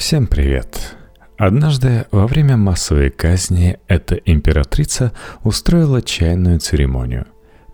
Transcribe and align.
Всем 0.00 0.26
привет! 0.26 0.96
Однажды 1.36 2.06
во 2.10 2.26
время 2.26 2.56
массовой 2.56 3.10
казни 3.10 3.78
эта 3.86 4.14
императрица 4.14 5.12
устроила 5.44 6.00
чайную 6.00 6.58
церемонию. 6.58 7.26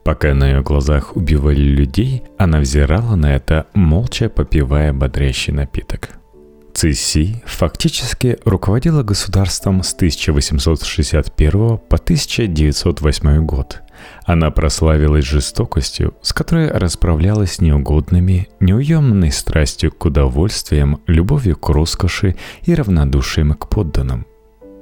Пока 0.04 0.34
на 0.34 0.48
ее 0.48 0.60
глазах 0.60 1.14
убивали 1.14 1.60
людей, 1.60 2.24
она 2.36 2.58
взирала 2.58 3.14
на 3.14 3.36
это, 3.36 3.68
молча 3.74 4.28
попивая 4.28 4.92
бодрящий 4.92 5.52
напиток. 5.52 6.18
Цисси 6.76 7.42
фактически 7.46 8.38
руководила 8.44 9.02
государством 9.02 9.82
с 9.82 9.94
1861 9.94 11.78
по 11.78 11.96
1908 11.96 13.44
год– 13.46 13.82
она 14.24 14.50
прославилась 14.50 15.24
жестокостью, 15.24 16.14
с 16.20 16.32
которой 16.32 16.68
расправлялась 16.68 17.54
с 17.54 17.60
неугодными, 17.60 18.48
неуемной 18.60 19.32
страстью 19.32 19.92
к 19.92 20.04
удовольствиям, 20.04 21.00
любовью 21.06 21.56
к 21.56 21.68
роскоши 21.68 22.36
и 22.64 22.74
равнодушием 22.74 23.54
к 23.54 23.68
подданным. 23.68 24.26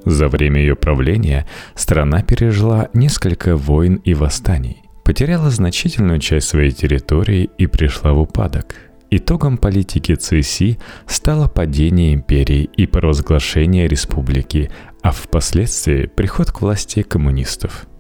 За 0.05 0.29
время 0.29 0.61
ее 0.61 0.77
правления 0.77 1.47
страна 1.75 2.23
пережила 2.23 2.89
несколько 2.93 3.57
войн 3.57 3.97
и 3.97 4.15
восстаний, 4.15 4.83
потеряла 5.05 5.51
значительную 5.51 6.19
часть 6.19 6.49
своей 6.49 6.73
территории 6.73 7.51
и 7.57 7.67
пришла 7.67 8.13
в 8.13 8.21
упадок. 8.21 8.75
Итогом 9.17 9.59
политики 9.59 10.15
Цэси 10.15 10.79
стало 11.07 11.47
падение 11.47 12.15
империи 12.15 12.69
и 12.77 12.87
провозглашение 12.87 13.87
республики, 13.87 14.71
а 15.03 15.13
впоследствии 15.13 16.07
приход 16.07 16.51
к 16.51 16.61
власти 16.61 17.03
коммунистов– 17.03 17.87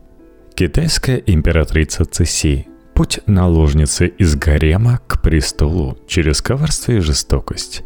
Китайская 0.56 1.20
императрица 1.27 2.04
Цеси. 2.04 2.68
Путь 2.95 3.18
наложницы 3.27 4.06
из 4.06 4.37
гарема 4.37 5.00
к 5.06 5.20
престолу 5.20 5.98
через 6.06 6.40
коварство 6.42 6.92
и 6.92 7.00
жестокость. 7.00 7.82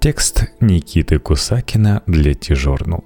Текст 0.00 0.46
Никиты 0.60 1.20
Кусакина 1.20 2.02
для 2.08 2.34
Тижорнул. 2.34 3.04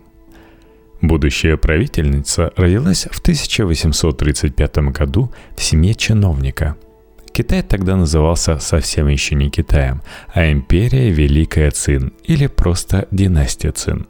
Будущая 1.03 1.59
правительница 1.59 2.53
родилась 2.57 3.07
в 3.11 3.21
1835 3.21 4.79
году 4.93 5.31
в 5.57 5.63
семье 5.63 5.95
чиновника. 5.95 6.77
Китай 7.33 7.63
тогда 7.63 7.97
назывался 7.97 8.59
совсем 8.59 9.09
еще 9.09 9.35
не 9.35 9.51
Китаем, 9.51 10.03
а 10.35 10.51
империя 10.51 11.11
Великая 11.11 11.71
Цин 11.71 12.13
или 12.25 12.47
просто 12.47 13.09
династия 13.11 13.73
Цин. 13.73 14.07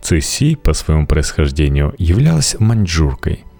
Цеси 0.00 0.56
по 0.56 0.72
своему 0.72 1.06
происхождению 1.06 1.94
являлась 1.98 2.56
маньчжуркой– 2.58 3.44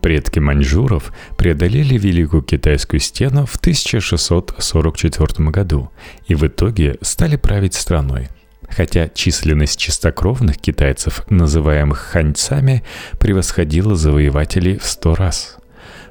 Предки 0.00 0.38
маньчжуров 0.38 1.12
преодолели 1.36 1.98
Великую 1.98 2.42
Китайскую 2.42 3.00
стену 3.00 3.46
в 3.46 3.56
1644 3.56 5.50
году 5.50 5.90
и 6.26 6.34
в 6.34 6.46
итоге 6.46 6.96
стали 7.02 7.36
править 7.36 7.74
страной. 7.74 8.28
Хотя 8.68 9.08
численность 9.08 9.78
чистокровных 9.78 10.58
китайцев, 10.58 11.24
называемых 11.30 11.98
ханьцами, 11.98 12.84
превосходила 13.18 13.96
завоевателей 13.96 14.78
в 14.78 14.84
сто 14.84 15.14
раз. 15.14 15.56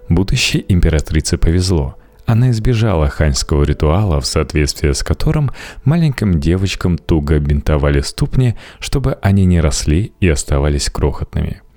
Будущей 0.09 0.66
императрице 0.67 1.38
повезло. 1.38 1.97
Она 2.28 2.52
избежала 2.52 3.08
ханьского 3.08 3.64
ритуала, 3.64 4.22
в 4.22 4.28
соответствии 4.28 4.92
с 4.92 5.02
которым 5.02 5.52
маленьким 5.86 6.39
девочкам 6.39 6.97
туго 6.97 7.39
бинтовали 7.39 8.02
ступни, 8.02 8.56
чтобы 8.80 9.17
они 9.23 9.45
не 9.45 9.59
росли 9.59 10.14
и 10.19 10.28
оставались 10.28 10.89
крохотными– 10.89 11.61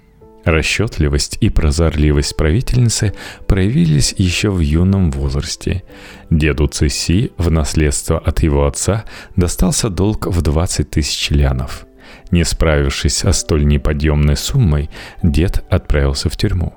Расчетливость 0.44 1.36
и 1.40 1.50
прозорливость 1.50 2.36
правительницы 2.36 3.12
проявились 3.46 4.14
еще 4.16 4.50
в 4.50 4.60
юном 4.60 5.10
возрасте. 5.10 5.82
Деду 6.30 6.66
Цеси 6.66 7.32
в 7.36 7.50
наследство 7.50 8.18
от 8.18 8.42
его 8.42 8.66
отца 8.66 9.04
достался 9.36 9.90
долг 9.90 10.26
в 10.26 10.40
20 10.40 10.88
тысяч 10.88 11.30
лянов. 11.30 11.86
Не 12.30 12.44
справившись 12.44 13.18
со 13.18 13.32
столь 13.32 13.66
неподъемной 13.66 14.36
суммой, 14.36 14.88
дед 15.22 15.64
отправился 15.68 16.30
в 16.30 16.36
тюрьму. 16.36 16.74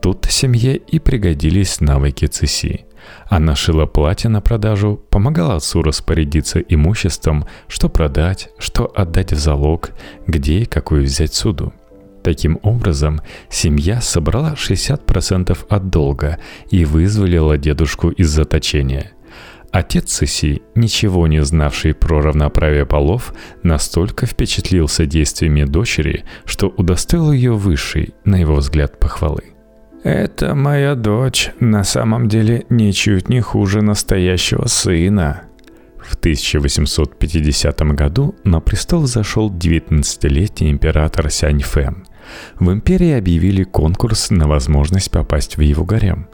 Тут 0.00 0.26
семье 0.30 0.76
и 0.76 0.98
пригодились 0.98 1.80
навыки 1.80 2.26
Цеси. 2.26 2.85
Она 3.28 3.54
шила 3.54 3.86
платье 3.86 4.30
на 4.30 4.40
продажу, 4.40 5.00
помогала 5.10 5.56
отцу 5.56 5.82
распорядиться 5.82 6.60
имуществом, 6.60 7.46
что 7.68 7.88
продать, 7.88 8.50
что 8.58 8.90
отдать 8.94 9.32
в 9.32 9.38
залог, 9.38 9.90
где 10.26 10.60
и 10.60 10.64
какую 10.64 11.04
взять 11.04 11.34
суду– 11.34 11.72
Таким 12.26 12.58
образом, 12.64 13.20
семья 13.48 14.00
собрала 14.00 14.54
60% 14.54 15.56
от 15.68 15.90
долга 15.90 16.40
и 16.72 16.84
вызволила 16.84 17.56
дедушку 17.56 18.10
из 18.10 18.30
заточения. 18.30 19.12
Отец 19.70 20.12
Сиси, 20.12 20.62
ничего 20.74 21.28
не 21.28 21.44
знавший 21.44 21.94
про 21.94 22.20
равноправие 22.20 22.84
полов, 22.84 23.32
настолько 23.62 24.26
впечатлился 24.26 25.06
действиями 25.06 25.62
дочери, 25.62 26.24
что 26.44 26.66
удостоил 26.66 27.30
ее 27.30 27.52
высшей, 27.52 28.12
на 28.24 28.40
его 28.40 28.56
взгляд, 28.56 28.98
похвалы. 28.98 29.55
«Это 30.06 30.54
моя 30.54 30.94
дочь 30.94 31.50
на 31.58 31.82
самом 31.82 32.28
деле 32.28 32.64
ничуть 32.68 33.28
не 33.28 33.40
хуже 33.40 33.82
настоящего 33.82 34.68
сына», 34.68 35.42
в 35.98 36.14
1850 36.14 37.80
году 37.96 38.36
на 38.44 38.60
престол 38.60 39.08
зашел 39.08 39.50
19-летний 39.50 40.70
император 40.70 41.28
Сянь 41.28 41.60
Фэн. 41.60 42.06
В 42.60 42.70
империи 42.70 43.18
объявили 43.18 43.64
конкурс 43.64 44.30
на 44.30 44.46
возможность 44.46 45.10
попасть 45.10 45.56
в 45.56 45.60
его 45.62 45.84
гарем. 45.84 46.28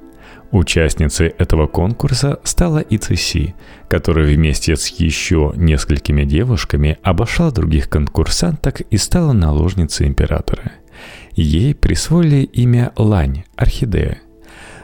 Участницей 0.50 1.28
этого 1.28 1.66
конкурса 1.66 2.40
стала 2.44 2.80
Ицеси, 2.80 3.54
которая 3.88 4.26
вместе 4.26 4.76
с 4.76 4.88
еще 4.88 5.54
несколькими 5.56 6.24
девушками 6.24 6.98
обошла 7.02 7.50
других 7.50 7.88
конкурсанток 7.88 8.82
и 8.82 8.98
стала 8.98 9.32
наложницей 9.32 10.08
императора. 10.08 10.72
Ей 11.34 11.74
присвоили 11.74 12.42
имя 12.42 12.92
Лань, 12.96 13.44
орхидея. 13.56 14.18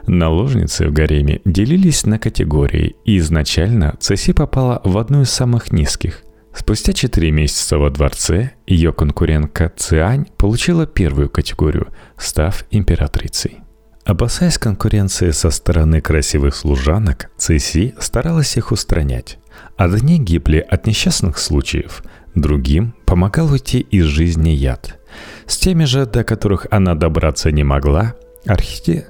Наложницы 0.07 0.89
в 0.89 0.93
гареме 0.93 1.41
делились 1.45 2.07
на 2.07 2.19
категории, 2.19 2.97
и 3.05 3.19
изначально 3.19 3.97
Цеси 4.01 4.33
попала 4.33 4.81
в 4.85 4.97
одну 4.97 5.23
из 5.23 5.31
самых 5.31 5.71
низких, 5.73 6.23
Спустя 6.59 6.93
4 6.93 7.31
месяца 7.31 7.79
во 7.79 7.89
дворце 7.89 8.51
ее 8.67 8.93
конкурентка 8.93 9.73
Циань 9.77 10.27
получила 10.37 10.87
первую 10.87 11.31
категорию, 11.31 11.89
став 12.17 12.65
императрицей. 12.73 13.59
Опасаясь 14.05 14.59
конкуренции 14.59 15.31
со 15.31 15.51
стороны 15.51 16.01
красивых 16.01 16.57
служанок, 16.57 17.31
Цеси 17.37 17.95
старалась 18.01 18.57
их 18.57 18.73
устранять. 18.73 19.39
Одни 19.77 20.19
гибли 20.19 20.59
от 20.59 20.87
несчастных 20.87 21.39
случаев, 21.39 22.03
другим 22.35 22.95
помогал 23.07 23.53
уйти 23.53 23.79
из 23.79 24.07
жизни 24.07 24.51
яд. 24.51 24.98
С 25.47 25.57
теми 25.59 25.85
же, 25.85 26.07
до 26.07 26.25
которых 26.25 26.67
она 26.71 26.95
добраться 26.95 27.51
не 27.51 27.65
могла, 27.65 28.15
архите 28.47 29.07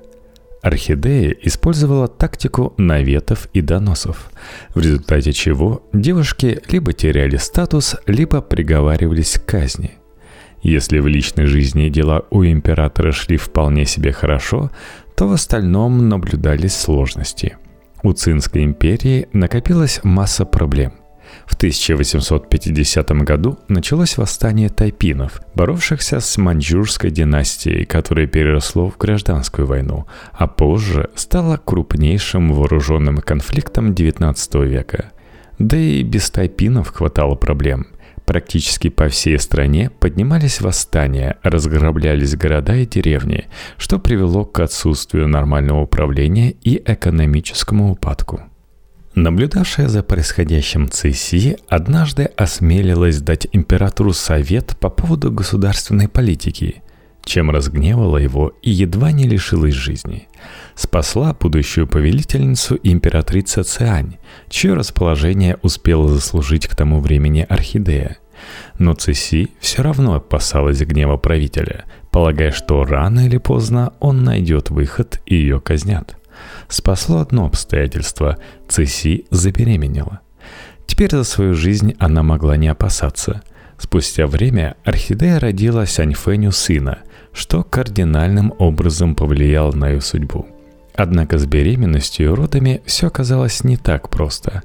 Орхидея 0.62 1.30
использовала 1.42 2.08
тактику 2.08 2.74
наветов 2.76 3.48
и 3.52 3.60
доносов, 3.60 4.30
в 4.74 4.80
результате 4.80 5.32
чего 5.32 5.82
девушки 5.92 6.60
либо 6.68 6.92
теряли 6.92 7.36
статус, 7.36 7.96
либо 8.06 8.40
приговаривались 8.40 9.38
к 9.38 9.46
казни. 9.46 9.92
Если 10.62 10.98
в 10.98 11.06
личной 11.06 11.46
жизни 11.46 11.88
дела 11.88 12.24
у 12.30 12.44
императора 12.44 13.12
шли 13.12 13.36
вполне 13.36 13.86
себе 13.86 14.10
хорошо, 14.10 14.70
то 15.16 15.28
в 15.28 15.32
остальном 15.32 16.08
наблюдались 16.08 16.76
сложности. 16.76 17.56
У 18.02 18.12
Цинской 18.12 18.64
империи 18.64 19.28
накопилась 19.32 20.00
масса 20.02 20.44
проблем– 20.44 20.94
в 21.48 21.54
1850 21.54 23.10
году 23.22 23.58
началось 23.68 24.18
восстание 24.18 24.68
тайпинов, 24.68 25.40
боровшихся 25.54 26.20
с 26.20 26.36
маньчжурской 26.36 27.10
династией, 27.10 27.86
которое 27.86 28.26
переросло 28.26 28.90
в 28.90 28.98
гражданскую 28.98 29.66
войну, 29.66 30.06
а 30.32 30.46
позже 30.46 31.08
стало 31.14 31.56
крупнейшим 31.56 32.52
вооруженным 32.52 33.18
конфликтом 33.18 33.92
XIX 33.92 34.66
века. 34.66 35.10
Да 35.58 35.76
и 35.76 36.02
без 36.02 36.30
тайпинов 36.30 36.92
хватало 36.92 37.34
проблем– 37.34 37.86
Практически 38.28 38.90
по 38.90 39.08
всей 39.08 39.38
стране 39.38 39.88
поднимались 39.88 40.60
восстания, 40.60 41.38
разграблялись 41.42 42.36
города 42.36 42.76
и 42.76 42.84
деревни, 42.84 43.46
что 43.78 43.98
привело 43.98 44.44
к 44.44 44.60
отсутствию 44.60 45.26
нормального 45.28 45.80
управления 45.80 46.50
и 46.50 46.76
экономическому 46.76 47.90
упадку. 47.92 48.42
Наблюдавшая 49.18 49.88
за 49.88 50.04
происходящим 50.04 50.88
Цисси 50.88 51.56
однажды 51.68 52.26
осмелилась 52.36 53.20
дать 53.20 53.48
императору 53.50 54.12
совет 54.12 54.76
по 54.78 54.90
поводу 54.90 55.32
государственной 55.32 56.06
политики, 56.06 56.84
чем 57.24 57.50
разгневала 57.50 58.18
его 58.18 58.52
и 58.62 58.70
едва 58.70 59.10
не 59.10 59.26
лишилась 59.26 59.74
жизни. 59.74 60.28
Спасла 60.76 61.34
будущую 61.34 61.88
повелительницу 61.88 62.78
императрица 62.84 63.64
Циань, 63.64 64.18
чье 64.48 64.74
расположение 64.74 65.58
успела 65.62 66.06
заслужить 66.06 66.68
к 66.68 66.76
тому 66.76 67.00
времени 67.00 67.44
орхидея. 67.48 68.18
Но 68.78 68.94
Цисси 68.94 69.50
все 69.58 69.82
равно 69.82 70.14
опасалась 70.14 70.78
гнева 70.78 71.16
правителя, 71.16 71.86
полагая, 72.12 72.52
что 72.52 72.84
рано 72.84 73.26
или 73.26 73.38
поздно 73.38 73.94
он 73.98 74.22
найдет 74.22 74.70
выход 74.70 75.20
и 75.26 75.34
ее 75.34 75.60
казнят. 75.60 76.14
Спасло 76.68 77.20
одно 77.20 77.46
обстоятельство– 77.46 78.36
Цеси 78.68 79.24
забеременела. 79.30 80.20
Теперь 80.86 81.10
за 81.10 81.24
свою 81.24 81.54
жизнь 81.54 81.94
она 81.98 82.22
могла 82.22 82.56
не 82.56 82.68
опасаться. 82.68 83.42
Спустя 83.78 84.26
время 84.26 84.76
Орхидея 84.84 85.40
родила 85.40 85.86
Сяньфэню 85.86 86.52
сына, 86.52 86.98
что 87.32 87.62
кардинальным 87.62 88.52
образом 88.58 89.14
повлияло 89.14 89.72
на 89.72 89.90
ее 89.90 90.00
судьбу. 90.00 90.46
Однако 90.94 91.38
с 91.38 91.46
беременностью 91.46 92.26
и 92.26 92.34
родами 92.34 92.82
все 92.84 93.06
оказалось 93.06 93.64
не 93.64 93.76
так 93.76 94.10
просто. 94.10 94.62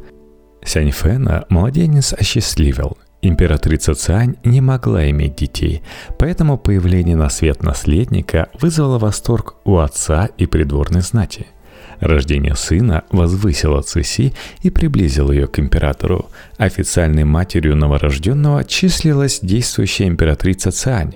Сяньфэна 0.65 1.45
младенец 1.49 2.13
осчастливил. 2.13 2.97
Императрица 3.21 3.93
Цань 3.93 4.35
не 4.43 4.59
могла 4.59 5.09
иметь 5.09 5.35
детей, 5.35 5.83
поэтому 6.19 6.57
появление 6.57 7.15
на 7.15 7.29
свет 7.29 7.63
наследника 7.63 8.49
вызвало 8.59 8.97
восторг 8.99 9.55
у 9.63 9.77
отца 9.77 10.25
и 10.37 10.45
придворной 10.47 11.01
знати– 11.01 11.47
Рождение 12.03 12.53
сына 12.57 13.05
возвысило 13.11 13.81
Цеси 13.81 14.33
и 14.61 14.69
приблизило 14.69 15.31
ее 15.31 15.47
к 15.47 15.57
императору. 15.57 16.29
Официальной 16.57 17.23
матерью 17.23 17.77
новорожденного 17.77 18.65
числилась 18.65 19.39
действующая 19.41 20.07
императрица 20.07 20.71
Цань, 20.71 21.13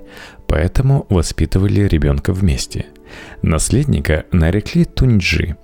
поэтому 0.47 1.05
воспитывали 1.09 1.81
ребенка 1.81 2.31
вместе. 2.31 2.85
Наследника 3.41 4.23
нарекли 4.31 4.85
Туньджи. 4.85 5.57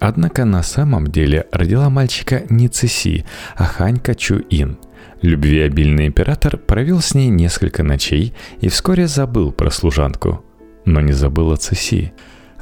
Однако 0.00 0.44
на 0.44 0.64
самом 0.64 1.06
деле 1.06 1.46
родила 1.52 1.88
мальчика 1.88 2.42
не 2.50 2.66
Цеси, 2.66 3.24
а 3.54 3.66
Ханька 3.66 4.16
Чуин. 4.16 4.78
Любвеобильный 5.22 6.08
император 6.08 6.56
провел 6.56 7.00
с 7.00 7.14
ней 7.14 7.28
несколько 7.28 7.84
ночей 7.84 8.34
и 8.60 8.68
вскоре 8.68 9.06
забыл 9.06 9.52
про 9.52 9.70
служанку. 9.70 10.44
Но 10.84 11.00
не 11.00 11.12
забыл 11.12 11.52
о 11.52 11.56
Цеси. 11.56 12.12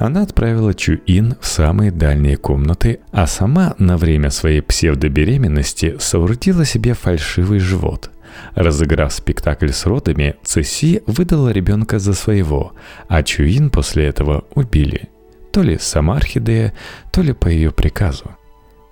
Она 0.03 0.23
отправила 0.23 0.75
Чуин 0.75 1.37
в 1.41 1.47
самые 1.47 1.93
дальние 1.93 2.37
комнаты, 2.37 2.99
а 3.13 3.29
сама 3.29 3.77
на 3.79 3.97
время 3.97 4.31
своей 4.31 4.61
псевдобеременности 4.61 5.95
соорудила 6.01 6.65
себе 6.65 6.95
фальшивый 6.95 7.61
живот. 7.61 8.11
Разыграв 8.57 9.13
спектакль 9.13 9.71
с 9.71 9.87
родами, 9.87 10.35
Цеси 10.43 11.03
выдала 11.07 11.51
ребенка 11.51 12.01
за 12.01 12.15
своего, 12.15 12.73
а 13.07 13.23
Чуин 13.23 13.71
после 13.71 14.07
этого 14.07 14.45
убили. 14.57 15.09
То 15.53 15.63
ли 15.63 15.79
сама 15.79 16.17
Орхидея, 16.17 16.73
то 17.13 17.23
ли 17.23 17.33
по 17.33 17.47
ее 17.47 17.71
приказу. 17.71 18.25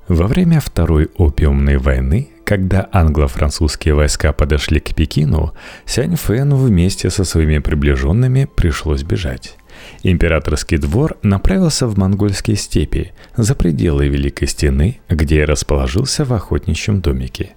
Во 0.07 0.29
время 0.29 0.61
Второй 0.61 1.11
опиумной 1.17 1.79
войны, 1.79 2.29
когда 2.45 2.89
англо-французские 2.93 3.95
войска 3.95 4.33
подошли 4.33 4.79
к 4.79 4.95
Пекину, 4.95 5.55
Сянь 5.87 6.15
Фэну 6.15 6.55
вместе 6.55 7.11
со 7.11 7.25
своими 7.25 7.59
приближенными 7.59 8.49
пришлось 8.55 9.03
бежать. 9.03 9.57
Императорский 10.02 10.78
двор 10.78 11.16
направился 11.22 11.87
в 11.87 11.98
монгольские 11.98 12.56
степи, 12.56 13.12
за 13.37 13.54
пределы 13.54 14.08
Великой 14.08 14.48
Стены, 14.48 15.00
где 15.08 15.44
расположился 15.44 16.25
в 16.25 16.32
охотничьем 16.32 17.00
домике. 17.00 17.54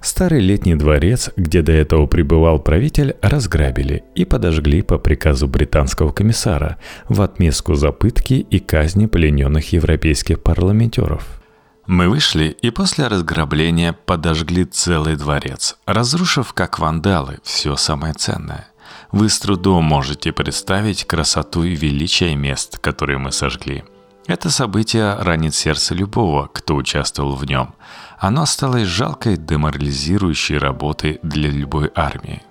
Старый 0.00 0.40
летний 0.40 0.74
дворец, 0.74 1.30
где 1.36 1.60
до 1.60 1.72
этого 1.72 2.06
пребывал 2.06 2.58
правитель, 2.58 3.16
разграбили 3.20 4.02
и 4.14 4.24
подожгли 4.24 4.80
по 4.80 4.98
приказу 4.98 5.46
британского 5.46 6.10
комиссара 6.10 6.78
в 7.08 7.20
отместку 7.20 7.74
за 7.74 7.92
пытки 7.92 8.34
и 8.34 8.60
казни 8.60 9.06
плененных 9.06 9.72
европейских 9.72 10.42
парламентеров. 10.42 11.40
Мы 11.86 12.08
вышли 12.08 12.56
и 12.62 12.70
после 12.70 13.08
разграбления 13.08 13.92
подожгли 13.92 14.64
целый 14.64 15.16
дворец, 15.16 15.76
разрушив 15.86 16.52
как 16.54 16.78
вандалы 16.78 17.38
все 17.42 17.76
самое 17.76 18.14
ценное. 18.14 18.69
Вы 19.12 19.28
с 19.28 19.40
трудом 19.40 19.84
можете 19.84 20.32
представить 20.32 21.04
красоту 21.04 21.64
и 21.64 21.74
величие 21.74 22.36
мест, 22.36 22.78
которые 22.78 23.18
мы 23.18 23.32
сожгли. 23.32 23.82
Это 24.26 24.50
событие 24.50 25.16
ранит 25.16 25.54
сердце 25.54 25.94
любого, 25.94 26.48
кто 26.52 26.76
участвовал 26.76 27.34
в 27.34 27.44
нем. 27.44 27.74
Оно 28.18 28.46
стало 28.46 28.84
жалкой 28.84 29.36
деморализирующей 29.36 30.58
работой 30.58 31.18
для 31.24 31.50
любой 31.50 31.90
армии. 31.96 32.42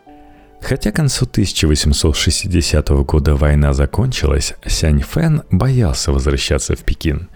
Хотя 0.62 0.92
к 0.92 0.96
концу 0.96 1.26
1860 1.26 2.90
года 3.06 3.36
война 3.36 3.72
закончилась, 3.72 4.56
Сянь 4.66 5.02
Фэн 5.02 5.44
боялся 5.52 6.12
возвращаться 6.12 6.76
в 6.76 6.80
Пекин. 6.80 7.30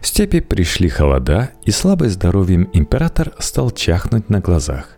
В 0.00 0.06
степи 0.06 0.40
пришли 0.40 0.88
холода, 0.88 1.50
и 1.64 1.70
слабый 1.70 2.08
здоровьем 2.08 2.70
император 2.72 3.32
стал 3.38 3.70
чахнуть 3.70 4.30
на 4.30 4.40
глазах. 4.40 4.96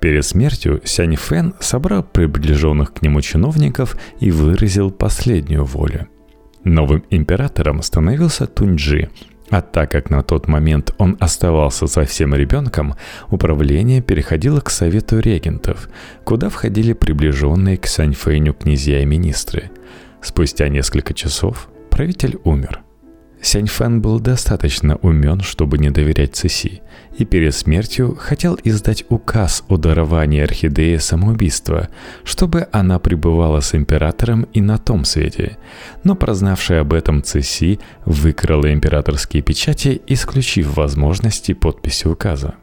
Перед 0.00 0.24
смертью 0.24 0.80
Сянь 0.84 1.16
Фэн 1.16 1.54
собрал 1.60 2.02
приближенных 2.04 2.94
к 2.94 3.02
нему 3.02 3.20
чиновников 3.20 3.96
и 4.20 4.30
выразил 4.30 4.90
последнюю 4.90 5.64
волю. 5.64 6.08
Новым 6.64 7.04
императором 7.10 7.82
становился 7.82 8.46
Туньджи, 8.46 9.10
а 9.50 9.60
так 9.60 9.90
как 9.90 10.10
на 10.10 10.22
тот 10.22 10.46
момент 10.46 10.94
он 10.98 11.16
оставался 11.18 11.86
совсем 11.86 12.34
ребенком, 12.34 12.94
управление 13.30 14.02
переходило 14.02 14.60
к 14.60 14.70
совету 14.70 15.18
регентов, 15.18 15.88
куда 16.24 16.48
входили 16.48 16.92
приближенные 16.92 17.76
к 17.76 17.86
Сяньфэню 17.86 18.54
князья 18.54 19.02
и 19.02 19.06
министры. 19.06 19.70
Спустя 20.20 20.68
несколько 20.68 21.14
часов 21.14 21.68
правитель 21.90 22.38
умер– 22.44 22.82
Сяньфэн 23.40 24.00
был 24.00 24.18
достаточно 24.20 24.96
умен, 24.96 25.40
чтобы 25.40 25.78
не 25.78 25.90
доверять 25.90 26.34
Цеси, 26.34 26.82
и 27.18 27.24
перед 27.24 27.54
смертью 27.54 28.16
хотел 28.18 28.58
издать 28.62 29.04
указ 29.08 29.64
о 29.68 29.76
даровании 29.76 30.40
орхидеи 30.40 30.96
самоубийства, 30.96 31.88
чтобы 32.24 32.68
она 32.72 32.98
пребывала 32.98 33.60
с 33.60 33.74
императором 33.74 34.44
и 34.52 34.60
на 34.60 34.78
том 34.78 35.04
свете. 35.04 35.58
Но 36.04 36.14
прознавшая 36.14 36.82
об 36.82 36.92
этом 36.92 37.22
Цеси 37.22 37.80
выкрала 38.04 38.72
императорские 38.72 39.42
печати, 39.42 40.00
исключив 40.06 40.76
возможности 40.76 41.52
подписи 41.54 42.06
указа. 42.06 42.54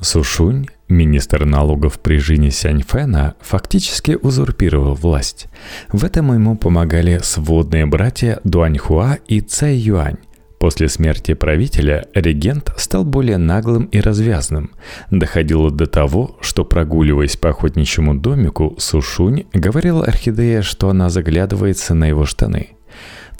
Сушунь, 0.00 0.66
министр 0.88 1.44
налогов 1.44 2.00
при 2.00 2.16
Жине 2.16 2.50
Сяньфэна, 2.50 3.34
фактически 3.40 4.18
узурпировал 4.20 4.94
власть. 4.94 5.46
В 5.92 6.04
этом 6.04 6.32
ему 6.32 6.56
помогали 6.56 7.20
сводные 7.22 7.86
братья 7.86 8.40
Дуаньхуа 8.44 9.18
и 9.28 9.40
Цай 9.40 9.76
Юань. 9.76 10.16
После 10.60 10.88
смерти 10.88 11.32
правителя 11.32 12.06
регент 12.14 12.72
стал 12.76 13.04
более 13.04 13.38
наглым 13.38 13.84
и 13.86 13.98
развязным. 13.98 14.70
Доходило 15.10 15.70
до 15.70 15.86
того, 15.86 16.36
что 16.42 16.64
прогуливаясь 16.64 17.36
по 17.36 17.48
охотничьему 17.48 18.14
домику, 18.14 18.76
Сушунь 18.78 19.46
говорил 19.54 20.02
Орхидее, 20.02 20.62
что 20.62 20.90
она 20.90 21.08
заглядывается 21.08 21.94
на 21.94 22.04
его 22.04 22.26
штаны– 22.26 22.68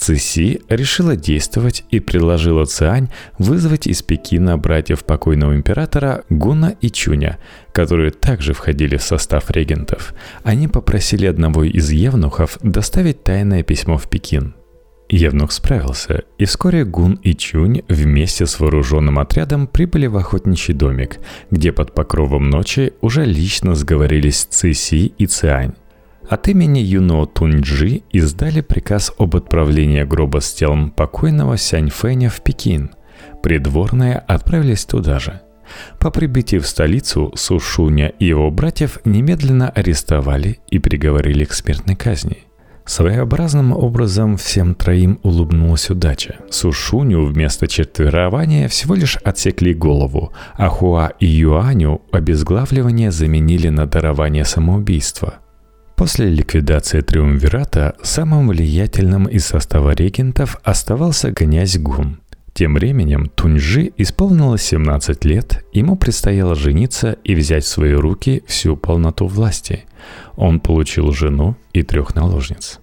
Циси 0.00 0.62
решила 0.70 1.14
действовать 1.14 1.84
и 1.90 2.00
предложила 2.00 2.64
Циань 2.64 3.10
вызвать 3.38 3.86
из 3.86 4.02
Пекина 4.02 4.56
братьев 4.56 5.04
покойного 5.04 5.54
императора 5.54 6.24
Гуна 6.30 6.74
и 6.80 6.90
Чуня, 6.90 7.38
которые 7.72 8.10
также 8.10 8.54
входили 8.54 8.96
в 8.96 9.02
состав 9.02 9.50
регентов. 9.50 10.14
Они 10.42 10.68
попросили 10.68 11.26
одного 11.26 11.64
из 11.64 11.90
евнухов 11.90 12.56
доставить 12.62 13.22
тайное 13.22 13.62
письмо 13.62 13.98
в 13.98 14.08
Пекин. 14.08 14.54
Евнух 15.10 15.50
справился, 15.50 16.22
и 16.38 16.44
вскоре 16.44 16.84
Гун 16.84 17.14
и 17.14 17.34
Чунь 17.34 17.82
вместе 17.88 18.46
с 18.46 18.60
вооруженным 18.60 19.18
отрядом 19.18 19.66
прибыли 19.66 20.06
в 20.06 20.16
охотничий 20.16 20.72
домик, 20.72 21.18
где 21.50 21.72
под 21.72 21.94
покровом 21.94 22.48
ночи 22.48 22.92
уже 23.00 23.24
лично 23.24 23.74
сговорились 23.74 24.44
Циси 24.44 25.12
и 25.18 25.26
Циань. 25.26 25.72
От 26.28 26.46
имени 26.46 26.78
Юно 26.78 27.26
Тунджи 27.26 28.02
издали 28.12 28.60
приказ 28.60 29.12
об 29.18 29.34
отправлении 29.34 30.04
гроба 30.04 30.40
с 30.40 30.52
телом 30.52 30.92
покойного 30.92 31.56
Сяньфэня 31.56 32.30
в 32.30 32.40
Пекин. 32.42 32.90
Придворные 33.42 34.16
отправились 34.16 34.84
туда 34.84 35.18
же. 35.18 35.40
По 35.98 36.12
прибытии 36.12 36.58
в 36.58 36.68
столицу 36.68 37.32
Сушуня 37.34 38.12
и 38.20 38.26
его 38.26 38.48
братьев 38.52 39.00
немедленно 39.04 39.70
арестовали 39.70 40.60
и 40.68 40.78
приговорили 40.78 41.44
к 41.44 41.52
смертной 41.52 41.96
казни. 41.96 42.44
Своеобразным 42.90 43.70
образом 43.70 44.36
всем 44.36 44.74
троим 44.74 45.20
улыбнулась 45.22 45.90
удача. 45.90 46.40
Сушуню 46.50 47.24
вместо 47.24 47.68
четверования 47.68 48.66
всего 48.66 48.96
лишь 48.96 49.16
отсекли 49.24 49.74
голову, 49.74 50.32
а 50.56 50.68
Хуа 50.68 51.12
и 51.20 51.26
Юаню 51.26 52.02
обезглавливание 52.10 53.12
заменили 53.12 53.68
на 53.68 53.86
дарование 53.86 54.44
самоубийства– 54.44 55.34
После 56.00 56.30
ликвидации 56.30 57.02
Триумвирата 57.02 57.94
самым 58.02 58.48
влиятельным 58.48 59.26
из 59.26 59.44
состава 59.44 59.90
регентов 59.90 60.58
оставался 60.64 61.30
князь 61.30 61.76
Гун. 61.76 62.20
Тем 62.52 62.74
временем 62.74 63.30
Туньжи 63.34 63.92
исполнилось 63.96 64.62
17 64.62 65.24
лет, 65.24 65.64
ему 65.72 65.96
предстояло 65.96 66.54
жениться 66.54 67.16
и 67.24 67.34
взять 67.34 67.64
в 67.64 67.68
свои 67.68 67.92
руки 67.92 68.42
всю 68.46 68.76
полноту 68.76 69.26
власти. 69.26 69.84
Он 70.36 70.60
получил 70.60 71.12
жену 71.12 71.56
и 71.72 71.82
трех 71.82 72.14
наложниц. 72.14 72.80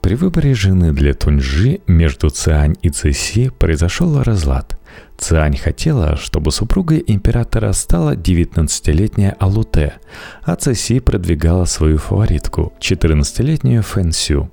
При 0.00 0.14
выборе 0.14 0.54
жены 0.54 0.92
для 0.92 1.12
Туньжи 1.12 1.80
между 1.86 2.30
Циань 2.30 2.76
и 2.82 2.88
Цеси 2.88 3.50
произошел 3.50 4.22
разлад. 4.22 4.78
Циань 5.18 5.56
хотела, 5.56 6.16
чтобы 6.16 6.52
супругой 6.52 7.02
императора 7.06 7.72
стала 7.72 8.14
19-летняя 8.14 9.36
Алуте, 9.40 9.94
а 10.42 10.54
Цеси 10.54 11.00
продвигала 11.00 11.64
свою 11.64 11.98
фаворитку, 11.98 12.72
14-летнюю 12.80 13.82
Фэнсю. 13.82 14.50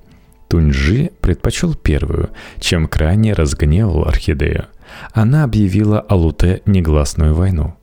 Туньжи 0.48 1.10
предпочел 1.20 1.74
первую, 1.74 2.30
чем 2.60 2.86
крайне 2.86 3.32
разгневал 3.32 4.06
орхидею. 4.06 4.66
Она 5.12 5.44
объявила 5.44 6.00
Алуте 6.00 6.62
негласную 6.66 7.34
войну. 7.34 7.74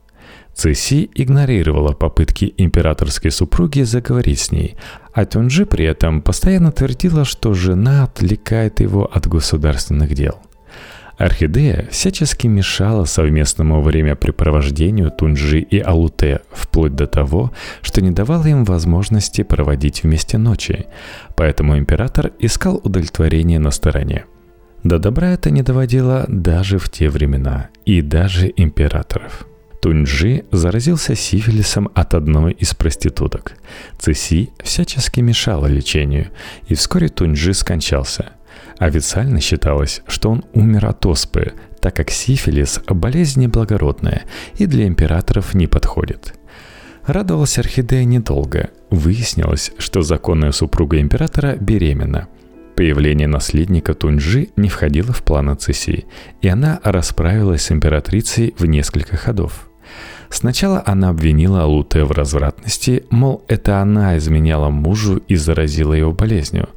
Цеси 0.54 1.10
игнорировала 1.14 1.92
попытки 1.92 2.54
императорской 2.56 3.32
супруги 3.32 3.82
заговорить 3.82 4.38
с 4.38 4.52
ней, 4.52 4.76
а 5.12 5.26
Тунджи 5.26 5.66
при 5.66 5.84
этом 5.84 6.22
постоянно 6.22 6.70
твердила, 6.70 7.24
что 7.24 7.54
жена 7.54 8.04
отвлекает 8.04 8.80
его 8.80 9.04
от 9.04 9.26
государственных 9.26 10.14
дел. 10.14 10.40
Орхидея 11.18 11.86
всячески 11.90 12.46
мешала 12.46 13.04
совместному 13.04 13.80
времяпрепровождению 13.80 15.10
Тунджи 15.10 15.60
и 15.60 15.78
Алуте, 15.78 16.40
вплоть 16.52 16.94
до 16.94 17.06
того, 17.06 17.52
что 17.82 18.02
не 18.02 18.10
давала 18.10 18.46
им 18.46 18.64
возможности 18.64 19.42
проводить 19.42 20.02
вместе 20.02 20.38
ночи, 20.38 20.86
поэтому 21.36 21.78
император 21.78 22.32
искал 22.40 22.80
удовлетворение 22.82 23.58
на 23.58 23.70
стороне. 23.70 24.24
До 24.82 24.98
добра 24.98 25.30
это 25.30 25.50
не 25.50 25.62
доводило 25.62 26.24
даже 26.28 26.78
в 26.78 26.90
те 26.90 27.08
времена, 27.08 27.68
и 27.86 28.02
даже 28.02 28.52
императоров– 28.56 29.46
Тунджи 29.84 30.46
заразился 30.50 31.14
сифилисом 31.14 31.90
от 31.94 32.14
одной 32.14 32.52
из 32.52 32.74
проституток. 32.74 33.52
Цеси 33.98 34.48
всячески 34.62 35.20
мешала 35.20 35.66
лечению, 35.66 36.28
и 36.68 36.74
вскоре 36.74 37.08
Тунджи 37.08 37.52
скончался. 37.52 38.30
Официально 38.84 39.40
считалось, 39.40 40.02
что 40.06 40.30
он 40.30 40.44
умер 40.52 40.84
от 40.84 41.06
оспы, 41.06 41.54
так 41.80 41.96
как 41.96 42.10
сифилис– 42.10 42.82
болезнь 42.86 43.40
неблагородная 43.40 44.24
и 44.56 44.66
для 44.66 44.86
императоров 44.86 45.54
не 45.54 45.66
подходит. 45.66 46.34
Радовалась 47.06 47.58
орхидея 47.58 48.04
недолго. 48.04 48.68
Выяснилось, 48.90 49.72
что 49.78 50.02
законная 50.02 50.52
супруга 50.52 51.00
императора 51.00 51.56
беременна– 51.56 52.28
Появление 52.76 53.28
наследника 53.28 53.94
Тунджи 53.94 54.48
не 54.56 54.68
входило 54.68 55.12
в 55.12 55.22
планы 55.22 55.54
Цеси, 55.54 56.06
и 56.42 56.48
она 56.48 56.80
расправилась 56.82 57.62
с 57.62 57.70
императрицей 57.70 58.52
в 58.58 58.66
несколько 58.66 59.16
ходов. 59.16 59.70
Сначала 60.34 60.82
она 60.84 61.10
обвинила 61.10 61.62
Алуте 61.62 62.02
в 62.02 62.10
развратности, 62.10 63.04
мол, 63.10 63.44
это 63.46 63.78
она 63.78 64.18
изменяла 64.18 64.68
мужу 64.68 65.22
и 65.28 65.36
заразила 65.36 65.92
его 65.92 66.10
болезнью. 66.10 66.70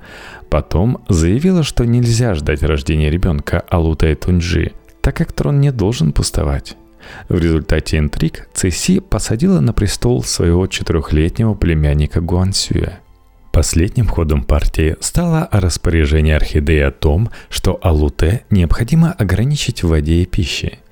Потом 0.47 1.03
заявила, 1.09 1.63
что 1.63 1.83
нельзя 1.83 2.35
ждать 2.35 2.61
рождения 2.61 3.09
ребенка 3.09 3.63
Алуте 3.67 4.11
и 4.11 4.15
Тунджи, 4.15 4.73
так 5.01 5.15
как 5.15 5.33
трон 5.33 5.59
не 5.59 5.71
должен 5.71 6.11
пустовать. 6.11 6.77
В 7.29 7.39
результате 7.39 7.97
интриг 7.97 8.47
Цеси 8.53 8.99
посадила 8.99 9.59
на 9.59 9.73
престол 9.73 10.23
своего 10.23 10.67
четырехлетнего 10.67 11.55
племянника 11.55 12.21
Гуансюя. 12.21 12.99
Последним 13.51 14.07
ходом 14.07 14.43
партии 14.43 14.97
стало 14.99 15.49
распоряжение 15.51 16.35
орхидеи 16.35 16.81
о 16.81 16.91
том, 16.91 17.31
что 17.49 17.79
Алуте 17.81 18.43
необходимо 18.51 19.13
ограничить 19.13 19.81
в 19.81 19.87
воде 19.87 20.21
и 20.21 20.27
пище– 20.27 20.77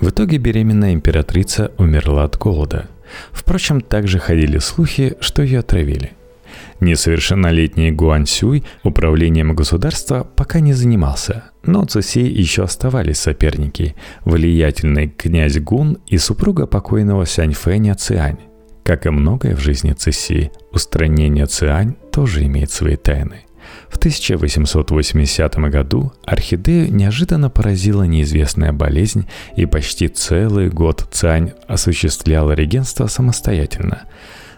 в 0.00 0.10
итоге 0.10 0.38
беременная 0.38 0.92
императрица 0.92 1.72
умерла 1.78 2.24
от 2.24 2.36
голода. 2.38 2.88
Впрочем, 3.32 3.80
также 3.80 4.18
ходили 4.18 4.58
слухи, 4.58 5.14
что 5.20 5.42
ее 5.42 5.60
отравили. 5.60 6.12
Несовершеннолетний 6.80 7.90
Гуан 7.90 8.26
Сюй 8.26 8.64
управлением 8.82 9.54
государства 9.54 10.24
пока 10.36 10.60
не 10.60 10.72
занимался, 10.72 11.44
но 11.64 11.84
Цуси 11.84 12.20
еще 12.20 12.64
оставались 12.64 13.18
соперники– 13.18 13.94
влиятельный 14.24 15.08
князь 15.08 15.58
Гун 15.58 15.98
и 16.06 16.18
супруга 16.18 16.66
покойного 16.66 17.24
Сяньфэня 17.26 17.94
Циань. 17.94 18.38
Как 18.84 19.06
и 19.06 19.10
многое 19.10 19.56
в 19.56 19.60
жизни 19.60 19.92
Цеси, 19.92 20.52
устранение 20.70 21.46
Циань 21.46 21.96
тоже 22.12 22.44
имеет 22.44 22.70
свои 22.70 22.96
тайны. 22.96 23.45
В 23.88 23.96
1880 23.98 25.56
году 25.70 26.12
орхидею 26.24 26.92
неожиданно 26.92 27.50
поразила 27.50 28.02
неизвестная 28.02 28.72
болезнь, 28.72 29.26
и 29.56 29.66
почти 29.66 30.08
целый 30.08 30.68
год 30.68 31.06
Цань 31.10 31.52
осуществляла 31.68 32.52
регенство 32.52 33.06
самостоятельно. 33.06 34.02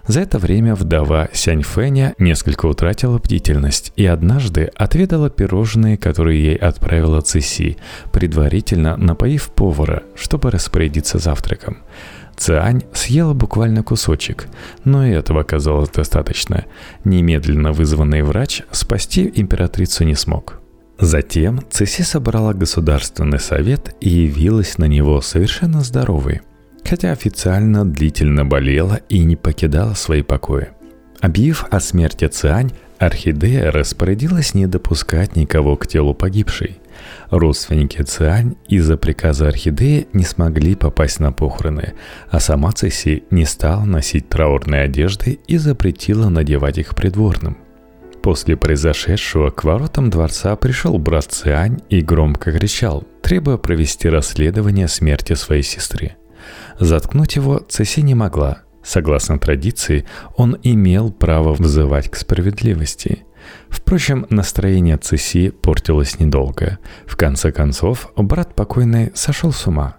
За 0.08 0.20
это 0.20 0.38
время 0.38 0.74
вдова 0.74 1.28
Сянь 1.34 1.62
Фэня 1.62 2.14
несколько 2.18 2.64
утратила 2.64 3.18
бдительность 3.18 3.92
и 3.94 4.06
однажды 4.06 4.70
отведала 4.74 5.28
пирожные, 5.28 5.98
которые 5.98 6.42
ей 6.42 6.56
отправила 6.56 7.20
Циси, 7.20 7.76
предварительно 8.10 8.96
напоив 8.96 9.50
повара, 9.50 10.04
чтобы 10.16 10.50
распорядиться 10.50 11.18
завтраком. 11.18 11.78
Циань 12.38 12.82
съела 12.94 13.34
буквально 13.34 13.82
кусочек, 13.82 14.46
но 14.84 15.04
и 15.04 15.10
этого 15.10 15.40
оказалось 15.40 15.90
достаточно. 15.90 16.64
Немедленно 17.04 17.72
вызванный 17.72 18.22
врач 18.22 18.62
спасти 18.70 19.30
императрицу 19.34 20.04
не 20.04 20.14
смог. 20.14 20.60
Затем 21.00 21.60
Цеси 21.70 22.02
собрала 22.02 22.54
государственный 22.54 23.40
совет 23.40 23.94
и 24.00 24.08
явилась 24.08 24.78
на 24.78 24.84
него 24.84 25.20
совершенно 25.20 25.80
здоровой, 25.82 26.40
хотя 26.84 27.12
официально 27.12 27.84
длительно 27.84 28.44
болела 28.44 29.00
и 29.08 29.24
не 29.24 29.36
покидала 29.36 29.94
свои 29.94 30.22
покои. 30.22 30.68
Объявив 31.20 31.64
о 31.70 31.80
смерти 31.80 32.26
Циань, 32.26 32.70
Орхидея 32.98 33.70
распорядилась 33.70 34.54
не 34.54 34.66
допускать 34.66 35.36
никого 35.36 35.76
к 35.76 35.86
телу 35.86 36.14
погибшей– 36.14 36.78
Родственники 37.30 38.00
Циань 38.02 38.56
из-за 38.68 38.96
приказа 38.96 39.48
орхидеи 39.48 40.08
не 40.12 40.24
смогли 40.24 40.74
попасть 40.74 41.20
на 41.20 41.30
похороны, 41.30 41.92
а 42.30 42.40
сама 42.40 42.72
Цеси 42.72 43.24
не 43.30 43.44
стала 43.44 43.84
носить 43.84 44.28
траурные 44.28 44.82
одежды 44.82 45.38
и 45.46 45.58
запретила 45.58 46.30
надевать 46.30 46.78
их 46.78 46.94
придворным. 46.94 47.58
После 48.22 48.56
произошедшего 48.56 49.50
к 49.50 49.62
воротам 49.64 50.10
дворца 50.10 50.56
пришел 50.56 50.98
брат 50.98 51.26
Циань 51.26 51.80
и 51.88 52.00
громко 52.00 52.50
кричал, 52.50 53.04
требуя 53.22 53.58
провести 53.58 54.08
расследование 54.08 54.88
смерти 54.88 55.34
своей 55.34 55.62
сестры. 55.62 56.16
Заткнуть 56.78 57.36
его 57.36 57.58
Цеси 57.58 58.02
не 58.02 58.14
могла. 58.14 58.62
Согласно 58.88 59.38
традиции, 59.38 60.06
он 60.36 60.56
имел 60.62 61.12
право 61.12 61.52
взывать 61.52 62.10
к 62.10 62.16
справедливости– 62.16 63.24
Впрочем, 63.70 64.26
настроение 64.28 64.98
Цеси 64.98 65.50
портилось 65.50 66.18
недолго. 66.18 66.78
В 67.06 67.16
конце 67.16 67.50
концов, 67.50 68.10
брат 68.16 68.54
покойный 68.54 69.10
сошел 69.14 69.52
с 69.52 69.66
ума. 69.66 69.96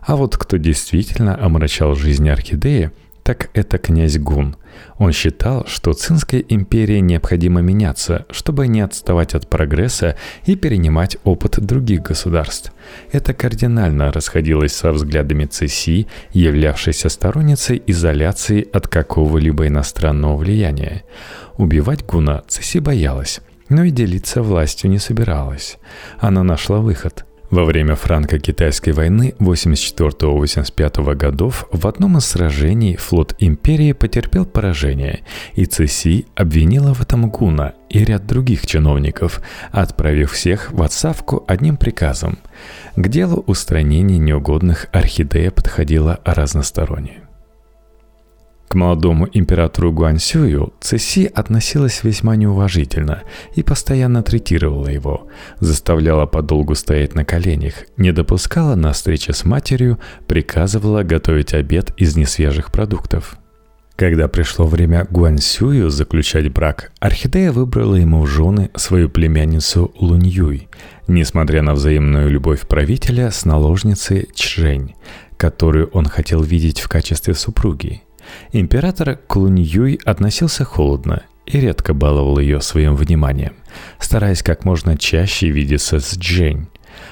А 0.00 0.16
вот 0.16 0.36
кто 0.36 0.56
действительно 0.56 1.38
омрачал 1.40 1.94
жизнь 1.94 2.28
орхидеи, 2.28 2.90
так 3.22 3.50
это 3.54 3.78
князь 3.78 4.18
Гун. 4.18 4.56
Он 4.98 5.12
считал, 5.12 5.66
что 5.66 5.92
Цинской 5.92 6.44
империи 6.48 6.98
необходимо 6.98 7.60
меняться, 7.60 8.26
чтобы 8.30 8.68
не 8.68 8.80
отставать 8.80 9.34
от 9.34 9.48
прогресса 9.48 10.16
и 10.46 10.56
перенимать 10.56 11.16
опыт 11.24 11.60
других 11.60 12.02
государств. 12.02 12.72
Это 13.12 13.34
кардинально 13.34 14.12
расходилось 14.12 14.72
со 14.72 14.92
взглядами 14.92 15.44
Цеси, 15.44 16.06
являвшейся 16.32 17.08
сторонницей 17.08 17.82
изоляции 17.86 18.66
от 18.72 18.88
какого-либо 18.88 19.66
иностранного 19.66 20.36
влияния. 20.36 21.04
Убивать 21.56 22.04
Гуна 22.04 22.42
Цеси 22.48 22.80
боялась, 22.80 23.40
но 23.68 23.84
и 23.84 23.90
делиться 23.90 24.42
властью 24.42 24.90
не 24.90 24.98
собиралась. 24.98 25.78
Она 26.18 26.42
нашла 26.42 26.78
выход. 26.78 27.24
Во 27.50 27.64
время 27.64 27.96
франко-китайской 27.96 28.90
войны 28.90 29.34
84-85 29.40 31.14
годов 31.16 31.66
в 31.72 31.88
одном 31.88 32.16
из 32.16 32.26
сражений 32.26 32.94
флот 32.94 33.34
империи 33.40 33.90
потерпел 33.92 34.46
поражение, 34.46 35.22
и 35.54 35.64
Цеси 35.64 36.26
обвинила 36.36 36.94
в 36.94 37.02
этом 37.02 37.28
Гуна 37.28 37.74
и 37.88 38.04
ряд 38.04 38.24
других 38.24 38.66
чиновников, 38.68 39.40
отправив 39.72 40.30
всех 40.30 40.70
в 40.70 40.80
отставку 40.80 41.44
одним 41.48 41.76
приказом. 41.76 42.38
К 42.94 43.08
делу 43.08 43.42
устранения 43.48 44.18
неугодных 44.18 44.86
орхидея 44.92 45.50
подходила 45.50 46.20
разносторонне. 46.24 47.29
К 48.70 48.76
молодому 48.76 49.28
императору 49.32 49.92
Гуансюю 49.92 50.72
Цеси 50.78 51.26
относилась 51.26 52.04
весьма 52.04 52.36
неуважительно 52.36 53.24
и 53.56 53.64
постоянно 53.64 54.22
третировала 54.22 54.86
его, 54.86 55.26
заставляла 55.58 56.26
подолгу 56.26 56.76
стоять 56.76 57.16
на 57.16 57.24
коленях, 57.24 57.74
не 57.96 58.12
допускала 58.12 58.76
на 58.76 58.92
встречи 58.92 59.32
с 59.32 59.44
матерью, 59.44 59.98
приказывала 60.28 61.02
готовить 61.02 61.52
обед 61.52 61.92
из 61.96 62.16
несвежих 62.16 62.70
продуктов. 62.70 63.38
Когда 63.96 64.28
пришло 64.28 64.66
время 64.66 65.04
Гуансюю 65.10 65.90
заключать 65.90 66.52
брак, 66.52 66.92
орхидея 67.00 67.50
выбрала 67.50 67.96
ему 67.96 68.22
в 68.22 68.28
жены 68.28 68.70
свою 68.76 69.10
племянницу 69.10 69.92
Луньюй, 69.98 70.68
несмотря 71.08 71.62
на 71.62 71.74
взаимную 71.74 72.30
любовь 72.30 72.60
правителя 72.68 73.32
с 73.32 73.44
наложницей 73.44 74.28
Чжэнь, 74.32 74.94
которую 75.36 75.88
он 75.88 76.04
хотел 76.04 76.40
видеть 76.40 76.78
в 76.78 76.88
качестве 76.88 77.34
супруги– 77.34 78.02
Император 78.52 79.18
Клуньюй 79.26 80.00
относился 80.04 80.64
холодно 80.64 81.22
и 81.46 81.60
редко 81.60 81.94
баловал 81.94 82.38
ее 82.38 82.60
своим 82.60 82.96
вниманием, 82.96 83.54
стараясь 83.98 84.42
как 84.42 84.64
можно 84.64 84.96
чаще 84.96 85.48
видеться 85.48 86.00
с 86.00 86.16
Джень. 86.16 86.68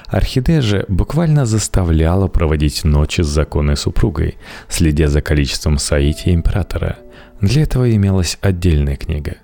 Орхидея 0.07 0.61
же 0.61 0.85
буквально 0.87 1.45
заставляла 1.45 2.27
проводить 2.27 2.83
ночи 2.83 3.21
с 3.21 3.27
законной 3.27 3.77
супругой, 3.77 4.37
следя 4.67 5.07
за 5.07 5.21
количеством 5.21 5.77
соитий 5.77 6.33
императора. 6.33 6.97
Для 7.41 7.63
этого 7.63 7.93
имелась 7.93 8.37
отдельная 8.41 8.97
книга. 8.97 9.37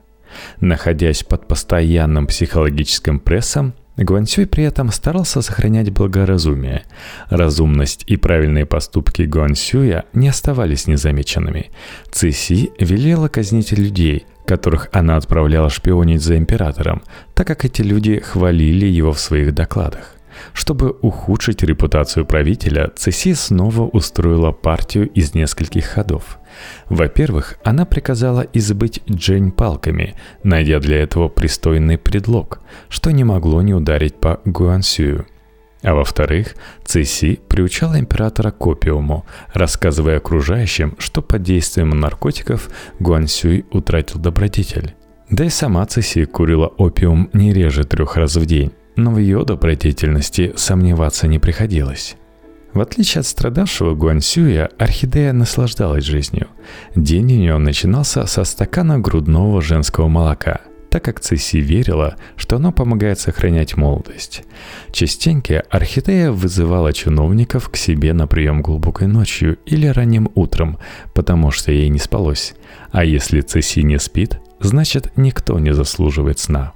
Находясь 0.59 1.23
под 1.23 1.47
постоянным 1.47 2.27
психологическим 2.27 3.19
прессом, 3.19 3.73
Гуансюй 3.97 4.45
при 4.45 4.65
этом 4.65 4.91
старался 4.91 5.41
сохранять 5.41 5.89
благоразумие. 5.89 6.83
Разумность 7.29 8.03
и 8.07 8.17
правильные 8.17 8.65
поступки 8.65 9.21
Гуансюя 9.21 10.03
не 10.13 10.27
оставались 10.27 10.87
незамеченными. 10.87 11.71
Циси 12.11 12.71
велела 12.77 13.29
казнить 13.29 13.71
людей, 13.71 14.25
которых 14.45 14.89
она 14.91 15.15
отправляла 15.15 15.69
шпионить 15.69 16.21
за 16.21 16.37
императором, 16.37 17.03
так 17.33 17.47
как 17.47 17.63
эти 17.63 17.81
люди 17.81 18.19
хвалили 18.19 18.85
его 18.85 19.13
в 19.13 19.19
своих 19.19 19.53
докладах. 19.53 20.15
Чтобы 20.53 20.91
ухудшить 21.01 21.63
репутацию 21.63 22.25
правителя, 22.25 22.91
Цеси 22.95 23.33
снова 23.33 23.83
устроила 23.83 24.51
партию 24.51 25.09
из 25.09 25.33
нескольких 25.33 25.85
ходов. 25.85 26.39
Во-первых, 26.89 27.57
она 27.63 27.85
приказала 27.85 28.45
избыть 28.53 29.01
Джень 29.09 29.51
палками, 29.51 30.15
найдя 30.43 30.79
для 30.79 31.01
этого 31.01 31.27
пристойный 31.27 31.97
предлог, 31.97 32.61
что 32.89 33.11
не 33.11 33.23
могло 33.23 33.61
не 33.61 33.73
ударить 33.73 34.15
по 34.15 34.39
Гуансюю. 34.45 35.25
А 35.81 35.93
во-вторых, 35.93 36.55
Цеси 36.83 37.39
приучала 37.47 37.99
императора 37.99 38.51
к 38.51 38.65
опиуму, 38.65 39.25
рассказывая 39.53 40.17
окружающим, 40.17 40.95
что 40.97 41.21
под 41.21 41.43
действием 41.43 41.91
наркотиков 41.91 42.69
Гуансюй 42.99 43.65
утратил 43.71 44.19
добродетель. 44.19 44.95
Да 45.29 45.45
и 45.45 45.49
сама 45.49 45.85
Цеси 45.85 46.25
курила 46.25 46.67
опиум 46.67 47.29
не 47.33 47.53
реже 47.53 47.83
трех 47.83 48.15
раз 48.15 48.35
в 48.35 48.45
день 48.45 48.71
но 48.95 49.11
в 49.11 49.17
ее 49.17 49.43
добродетельности 49.43 50.53
сомневаться 50.55 51.27
не 51.27 51.39
приходилось. 51.39 52.15
В 52.75 52.81
отличие 52.81 53.21
от 53.21 53.25
страдавшего 53.25 53.95
Гуансюя, 53.95 54.69
орхидея 54.77 55.31
наслаждалась 55.31 56.03
жизнью. 56.03 56.47
День 56.93 57.23
у 57.23 57.37
нее 57.37 57.57
начинался 57.57 58.25
со 58.25 58.43
стакана 58.43 58.99
грудного 58.99 59.61
женского 59.61 60.09
молока, 60.09 60.59
так 60.89 61.05
как 61.05 61.21
Цесси 61.21 61.61
верила, 61.61 62.17
что 62.35 62.57
оно 62.57 62.73
помогает 62.73 63.17
сохранять 63.17 63.77
молодость. 63.77 64.43
Частенько 64.91 65.63
орхидея 65.69 66.31
вызывала 66.31 66.91
чиновников 66.91 67.69
к 67.69 67.77
себе 67.77 68.11
на 68.11 68.27
прием 68.27 68.61
глубокой 68.61 69.07
ночью 69.07 69.57
или 69.65 69.87
ранним 69.87 70.29
утром, 70.35 70.77
потому 71.13 71.51
что 71.51 71.71
ей 71.71 71.87
не 71.87 71.99
спалось. 71.99 72.55
А 72.91 73.05
если 73.05 73.39
Цесси 73.39 73.83
не 73.83 73.99
спит, 73.99 74.41
значит 74.59 75.13
никто 75.15 75.59
не 75.59 75.73
заслуживает 75.73 76.39
сна. 76.39 76.73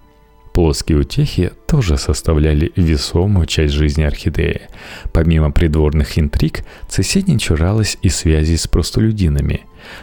Плоские 0.60 0.98
утехи 0.98 1.54
тоже 1.68 1.98
составляли 1.98 2.74
весомую 2.76 3.46
часть 3.46 3.74
жизни 3.74 4.04
орхидеи. 4.04 4.64
Помимо 5.14 5.52
придворных 5.52 6.20
интриг, 6.20 6.66
не 7.26 7.40
чуралась 7.40 7.98
и 8.02 8.10
связи 8.10 8.58
с 8.58 8.68
простолюдинами. 8.68 9.62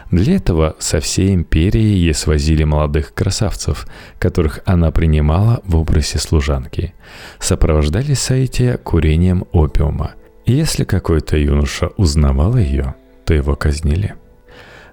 Для 0.09 0.37
этого 0.37 0.75
со 0.79 0.99
всей 0.99 1.35
империи 1.35 1.79
ей 1.79 2.15
свозили 2.15 2.63
молодых 2.63 3.13
красавцев, 3.13 3.85
которых 4.17 4.61
она 4.65 4.89
принимала 4.89 5.61
в 5.63 5.75
образе 5.75 6.17
служанки. 6.17 6.95
Сопровождались 7.37 8.31
эти 8.31 8.77
курением 8.77 9.45
опиума. 9.51 10.13
Если 10.47 10.85
какой-то 10.85 11.37
юноша 11.37 11.91
узнавал 11.97 12.57
ее, 12.57 12.95
то 13.25 13.35
его 13.35 13.55
казнили. 13.55 14.15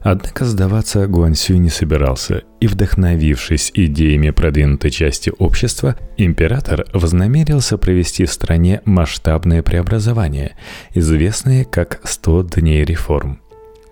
Однако 0.05 0.45
сдаваться 0.45 1.07
Гуансю 1.07 1.57
не 1.57 1.71
собирался, 1.71 2.43
и 2.61 2.67
вдохновившись 2.67 3.71
идеями 3.75 4.29
продвинутой 4.31 4.91
части 4.91 5.33
общества, 5.39 5.97
император 6.19 6.85
вознамерился 6.93 7.79
провести 7.79 8.27
в 8.27 8.33
стране 8.33 8.83
масштабные 8.85 9.63
преобразования, 9.63 10.57
известные 10.93 11.65
как 11.65 12.03
«100 12.05 12.61
дней 12.61 12.85
реформ». 12.85 13.41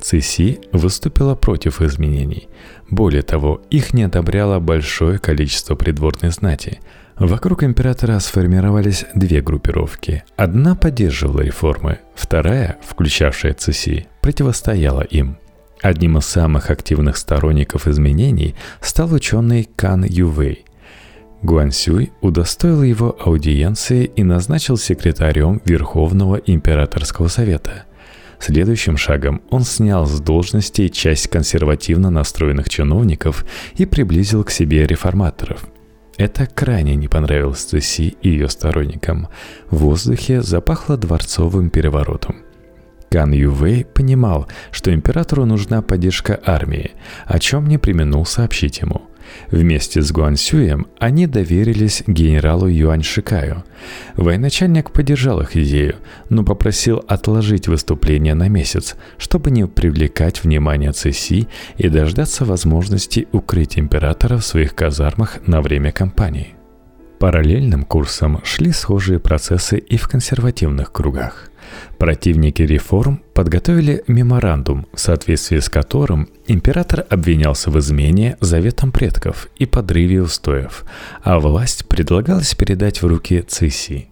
Циси 0.03 0.61
выступила 0.73 1.35
против 1.35 1.81
изменений. 1.81 2.49
Более 2.91 3.23
того, 3.23 3.63
их 3.71 3.95
не 3.95 4.03
одобряло 4.03 4.59
большое 4.59 5.19
количество 5.19 5.77
придворной 5.77 6.31
знати. 6.31 6.81
Вокруг 7.17 7.63
императора 7.63 8.19
сформировались 8.19 9.07
две 9.15 9.41
группировки. 9.41 10.25
Одна 10.37 10.75
поддерживала 10.75 11.41
реформы, 11.41 12.01
вторая, 12.15 12.77
включавшая 12.87 13.55
Циси, 13.55 14.09
противостояла 14.21 15.01
им– 15.01 15.39
Одним 15.83 16.17
из 16.19 16.27
самых 16.27 16.71
активных 16.71 17.17
сторонников 17.17 17.89
изменений 17.89 18.55
стал 18.81 19.13
ученый 19.13 19.69
Кан 19.75 20.05
Ювей. 20.05 20.65
Гуансюй 21.43 22.13
удостоил 22.21 22.85
его 22.85 23.17
аудиенции 23.19 24.05
и 24.05 24.23
назначил 24.23 24.77
секретарем 24.77 25.61
Верховного 25.65 26.37
императорского 26.37 27.27
совета. 27.27 27.85
Следующим 28.39 28.97
шагом 28.97 29.43
он 29.51 29.65
снял 29.65 30.07
с 30.07 30.21
должности 30.21 30.87
часть 30.87 31.27
консервативно 31.27 32.11
настроенных 32.11 32.69
чиновников 32.69 33.45
и 33.75 33.85
приблизил 33.85 34.45
к 34.45 34.53
себе 34.53 34.87
реформаторов. 34.87 35.65
Это 36.17 36.47
крайне 36.47 36.95
не 36.95 37.09
понравилось 37.09 37.65
Цеси 37.65 38.17
и 38.23 38.29
ее 38.31 38.49
сторонникам. 38.49 39.29
В 39.69 39.79
воздухе 39.79 40.43
запахло 40.43 40.97
дворцовым 40.97 41.71
переворотом– 41.71 42.37
Кан 43.13 43.33
Ювей 43.33 43.85
понимал, 43.85 44.49
что 44.71 44.93
императору 44.93 45.45
нужна 45.45 45.83
поддержка 45.83 46.41
армии, 46.47 46.93
о 47.27 47.39
чем 47.39 47.67
не 47.67 47.77
применул 47.77 48.25
сообщить 48.25 48.81
ему. 48.81 49.03
Вместе 49.51 50.01
с 50.01 50.11
Гуансюем 50.13 50.87
они 50.99 51.27
доверились 51.27 52.05
генералу 52.07 52.67
Юань 52.69 53.03
Шикаю. 53.03 53.65
Военачальник 54.17 54.93
поддержал 54.93 55.43
их 55.43 55.57
идею, 55.57 55.97
но 56.31 56.43
попросил 56.43 57.05
отложить 57.07 57.69
выступление 57.69 58.35
на 58.35 58.49
месяц, 58.49 58.97
чтобы 59.19 59.51
не 59.51 59.67
привлекать 59.67 60.43
внимание 60.43 60.93
Цеси 60.93 61.49
и 61.77 61.89
дождаться 61.91 62.47
возможности 62.47 63.29
укрыть 63.33 63.79
императора 63.79 64.39
в 64.39 64.47
своих 64.47 64.75
казармах 64.75 65.47
на 65.47 65.61
время 65.61 65.93
кампании. 65.93 66.55
Параллельным 67.19 67.85
курсом 67.85 68.41
шли 68.43 68.73
схожие 68.73 69.21
процессы 69.21 69.77
и 69.77 69.99
в 69.99 70.09
консервативных 70.09 70.93
кругах. 70.93 71.52
Противники 71.99 72.63
реформ 72.63 73.23
подготовили 73.35 74.03
меморандум, 74.07 74.87
в 74.93 75.01
соответствии 75.01 75.59
с 75.59 75.69
которым 75.69 76.29
император 76.47 77.07
обвинялся 77.09 77.71
в 77.71 77.79
измене 77.79 78.37
заветам 78.41 78.93
предков 78.93 79.49
и 79.57 79.67
подрыве 79.67 80.23
устоев, 80.23 80.85
а 81.23 81.39
власть 81.39 81.87
предлагалась 81.87 82.55
передать 82.55 83.03
в 83.03 83.07
руки 83.07 83.43
Цисси. 83.43 84.09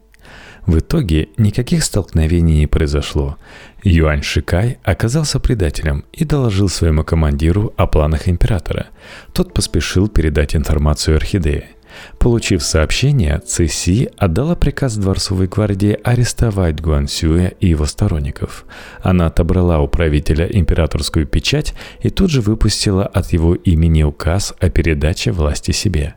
В 0.66 0.78
итоге 0.78 1.28
никаких 1.36 1.82
столкновений 1.82 2.60
не 2.60 2.66
произошло. 2.66 3.38
Юань 3.82 4.22
Шикай 4.22 4.78
оказался 4.84 5.40
предателем 5.40 6.04
и 6.12 6.24
доложил 6.24 6.68
своему 6.68 7.02
командиру 7.02 7.72
о 7.76 7.86
планах 7.86 8.28
императора. 8.28 8.88
Тот 9.32 9.54
поспешил 9.54 10.08
передать 10.08 10.54
информацию 10.54 11.16
Орхидее– 11.16 11.70
Получив 12.18 12.62
сообщение, 12.62 13.38
Цеси 13.38 14.10
отдала 14.16 14.54
приказ 14.54 14.96
Дворцовой 14.96 15.46
гвардии 15.46 15.98
арестовать 16.02 16.80
Гуансюя 16.80 17.48
и 17.60 17.68
его 17.68 17.86
сторонников. 17.86 18.64
Она 19.02 19.26
отобрала 19.26 19.80
у 19.80 19.88
правителя 19.88 20.46
императорскую 20.46 21.26
печать 21.26 21.74
и 22.00 22.10
тут 22.10 22.30
же 22.30 22.40
выпустила 22.40 23.06
от 23.06 23.32
его 23.32 23.54
имени 23.54 24.02
указ 24.02 24.54
о 24.60 24.70
передаче 24.70 25.32
власти 25.32 25.70
себе. 25.70 26.14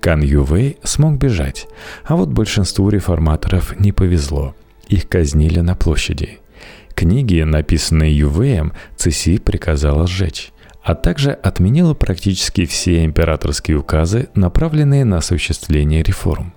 Кан 0.00 0.22
Ювей 0.22 0.78
смог 0.82 1.18
бежать, 1.18 1.66
а 2.04 2.16
вот 2.16 2.28
большинству 2.28 2.88
реформаторов 2.90 3.78
не 3.80 3.92
повезло. 3.92 4.54
Их 4.88 5.08
казнили 5.08 5.60
на 5.60 5.74
площади. 5.74 6.38
Книги, 6.94 7.42
написанные 7.42 8.16
Ювеем, 8.16 8.72
Цеси 8.96 9.38
приказала 9.38 10.06
сжечь 10.06 10.52
а 10.86 10.94
также 10.94 11.32
отменила 11.32 11.94
практически 11.94 12.64
все 12.64 13.04
императорские 13.04 13.76
указы, 13.76 14.28
направленные 14.34 15.04
на 15.04 15.16
осуществление 15.16 16.04
реформ. 16.04 16.54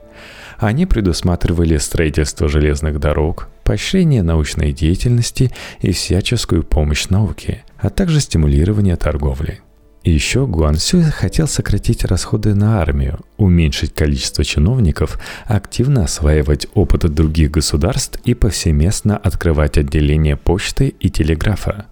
Они 0.59 0.85
предусматривали 0.85 1.77
строительство 1.77 2.47
железных 2.47 2.99
дорог, 2.99 3.49
поощрение 3.63 4.21
научной 4.21 4.71
деятельности 4.71 5.51
и 5.81 5.91
всяческую 5.91 6.63
помощь 6.63 7.09
науке, 7.09 7.63
а 7.79 7.89
также 7.89 8.19
стимулирование 8.19 8.97
торговли– 8.97 9.61
еще 10.03 10.47
Гуан 10.47 10.75
Сюй 10.75 11.03
хотел 11.03 11.47
сократить 11.47 12.05
расходы 12.05 12.55
на 12.55 12.81
армию, 12.81 13.19
уменьшить 13.37 13.93
количество 13.93 14.43
чиновников, 14.43 15.19
активно 15.45 16.05
осваивать 16.05 16.67
опыт 16.73 17.01
других 17.13 17.51
государств 17.51 18.19
и 18.23 18.33
повсеместно 18.33 19.17
открывать 19.17 19.77
отделения 19.77 20.37
почты 20.37 20.95
и 20.99 21.09
телеграфа. 21.09 21.85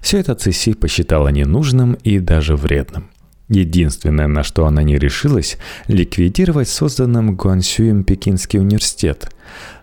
Все 0.00 0.18
это 0.18 0.34
Цеси 0.34 0.74
посчитала 0.74 1.28
ненужным 1.28 1.94
и 1.94 2.18
даже 2.18 2.56
вредным. 2.56 3.10
Единственное, 3.48 4.28
на 4.28 4.42
что 4.42 4.66
она 4.66 4.82
не 4.82 4.96
решилась, 4.96 5.58
ликвидировать 5.86 6.68
созданным 6.68 7.36
Гуансюем 7.36 8.04
Пекинский 8.04 8.60
университет. 8.60 9.30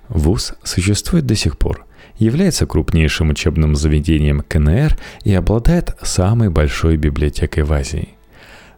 ВУЗ 0.09 0.53
существует 0.63 1.25
до 1.25 1.35
сих 1.35 1.57
пор 1.57 1.86
является 2.17 2.65
крупнейшим 2.65 3.29
учебным 3.29 3.75
заведением 3.75 4.41
КНР 4.47 4.97
и 5.23 5.33
обладает 5.33 5.95
самой 6.01 6.49
большой 6.49 6.97
библиотекой 6.97 7.63
в 7.63 7.73
Азии. 7.73 8.17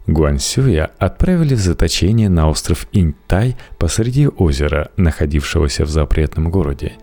Гуансюя 0.10 0.90
отправили 0.98 1.54
в 1.54 1.60
заточение 1.60 2.30
на 2.30 2.50
остров 2.50 2.88
Иньтай 2.92 3.56
посреди 3.78 4.28
озера, 4.28 4.90
находившегося 4.98 5.86
в 5.86 5.90
запретном 5.90 6.50
городе. 6.50 6.94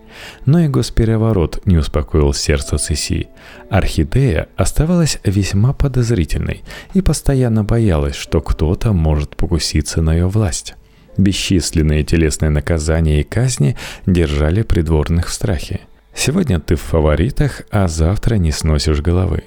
Но 0.45 0.59
и 0.59 0.67
госпереворот 0.67 1.65
не 1.65 1.77
успокоил 1.77 2.33
сердце 2.33 2.77
Циси. 2.77 3.29
Орхидея 3.69 4.49
оставалась 4.57 5.19
весьма 5.23 5.71
подозрительной 5.71 6.63
и 6.93 7.01
постоянно 7.01 7.63
боялась, 7.63 8.15
что 8.15 8.41
кто-то 8.41 8.91
может 8.91 9.37
покуситься 9.37 10.01
на 10.01 10.13
ее 10.13 10.27
власть. 10.27 10.75
Бесчисленные 11.17 12.03
телесные 12.03 12.49
наказания 12.49 13.21
и 13.21 13.23
казни 13.23 13.77
держали 14.05 14.63
придворных 14.63 15.27
в 15.27 15.33
страхе. 15.33 15.81
Сегодня 16.17 16.59
ты 16.59 16.75
в 16.75 16.81
фаворитах, 16.81 17.61
а 17.69 17.87
завтра 17.87 18.35
не 18.35 18.51
сносишь 18.51 19.01
головы. 19.01 19.43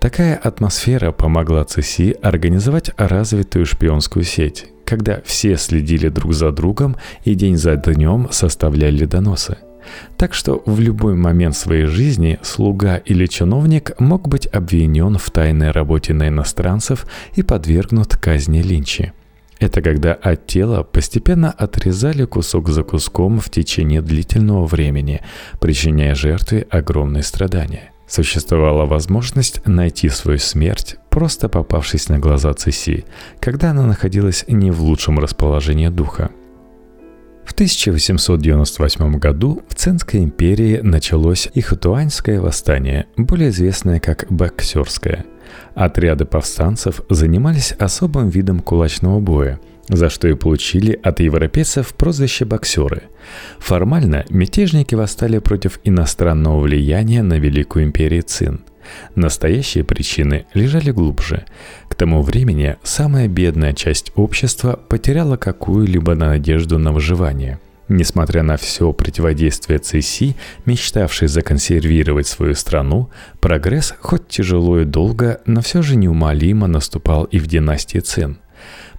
Такая 0.00 0.34
атмосфера 0.34 1.12
помогла 1.12 1.64
ЦСИ 1.64 2.16
организовать 2.20 2.90
развитую 2.96 3.64
шпионскую 3.64 4.24
сеть, 4.24 4.66
когда 4.84 5.22
все 5.24 5.56
следили 5.56 6.08
друг 6.08 6.34
за 6.34 6.50
другом 6.50 6.96
и 7.22 7.36
день 7.36 7.56
за 7.56 7.76
днем 7.76 8.26
составляли 8.32 9.06
доносы. 9.06 9.58
Так 10.18 10.34
что 10.34 10.64
в 10.66 10.80
любой 10.80 11.14
момент 11.14 11.56
своей 11.56 11.86
жизни 11.86 12.40
слуга 12.42 12.96
или 12.96 13.26
чиновник 13.26 13.92
мог 14.00 14.26
быть 14.26 14.48
обвинен 14.48 15.16
в 15.16 15.30
тайной 15.30 15.70
работе 15.70 16.12
на 16.12 16.26
иностранцев 16.26 17.06
и 17.34 17.44
подвергнут 17.44 18.16
казни 18.16 18.62
линчи. 18.62 19.12
Это 19.60 19.82
когда 19.82 20.14
от 20.14 20.46
тела 20.46 20.82
постепенно 20.82 21.50
отрезали 21.50 22.24
кусок 22.24 22.68
за 22.68 22.82
куском 22.82 23.40
в 23.40 23.50
течение 23.50 24.02
длительного 24.02 24.66
времени, 24.66 25.22
причиняя 25.60 26.14
жертве 26.14 26.66
огромные 26.70 27.22
страдания. 27.22 27.92
Существовала 28.06 28.84
возможность 28.84 29.66
найти 29.66 30.08
свою 30.08 30.38
смерть, 30.38 30.96
просто 31.08 31.48
попавшись 31.48 32.08
на 32.08 32.18
глаза 32.18 32.52
Циси, 32.52 33.04
когда 33.40 33.70
она 33.70 33.86
находилась 33.86 34.44
не 34.46 34.70
в 34.70 34.82
лучшем 34.82 35.18
расположении 35.18 35.88
духа. 35.88 36.30
В 37.44 37.52
1898 37.52 39.18
году 39.18 39.62
в 39.68 39.74
Цинской 39.74 40.24
империи 40.24 40.80
началось 40.82 41.48
Ихтуаньское 41.54 42.40
восстание, 42.40 43.06
более 43.16 43.50
известное 43.50 44.00
как 44.00 44.26
Боксерское. 44.30 45.24
Отряды 45.74 46.24
повстанцев 46.24 47.02
занимались 47.10 47.72
особым 47.72 48.28
видом 48.28 48.60
кулачного 48.60 49.20
боя– 49.20 49.60
за 49.88 50.08
что 50.08 50.28
и 50.28 50.34
получили 50.34 50.98
от 51.02 51.20
европейцев 51.20 51.94
прозвище 51.94 52.44
«боксеры». 52.44 53.02
Формально 53.58 54.24
мятежники 54.30 54.94
восстали 54.94 55.38
против 55.38 55.78
иностранного 55.84 56.60
влияния 56.60 57.22
на 57.22 57.38
Великую 57.38 57.84
империю 57.84 58.22
Цин. 58.22 58.60
Настоящие 59.14 59.84
причины 59.84 60.46
лежали 60.54 60.90
глубже. 60.90 61.44
К 61.88 61.94
тому 61.94 62.22
времени 62.22 62.76
самая 62.82 63.28
бедная 63.28 63.72
часть 63.72 64.12
общества 64.14 64.78
потеряла 64.88 65.36
какую-либо 65.36 66.14
надежду 66.14 66.78
на 66.78 66.92
выживание– 66.92 67.58
Несмотря 67.88 68.42
на 68.42 68.56
все 68.56 68.92
противодействие 68.92 69.78
ЦСИ, 69.78 70.36
мечтавшей 70.64 71.28
законсервировать 71.28 72.26
свою 72.26 72.54
страну, 72.54 73.10
прогресс, 73.40 73.94
хоть 74.00 74.26
тяжело 74.26 74.80
и 74.80 74.84
долго, 74.84 75.40
но 75.44 75.60
все 75.60 75.82
же 75.82 75.96
неумолимо 75.96 76.66
наступал 76.66 77.24
и 77.24 77.38
в 77.38 77.46
династии 77.46 77.98
Цин. 77.98 78.38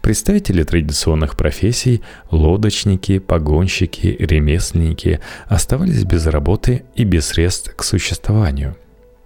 Представители 0.03 0.61
традиционных 0.61 1.35
профессий, 1.35 2.03
лодочники, 2.29 3.17
погонщики, 3.17 4.15
ремесленники 4.19 5.19
оставались 5.47 6.03
без 6.03 6.27
работы 6.27 6.83
и 6.93 7.05
без 7.05 7.27
средств 7.27 7.75
к 7.75 7.83
существованию. 7.83 8.77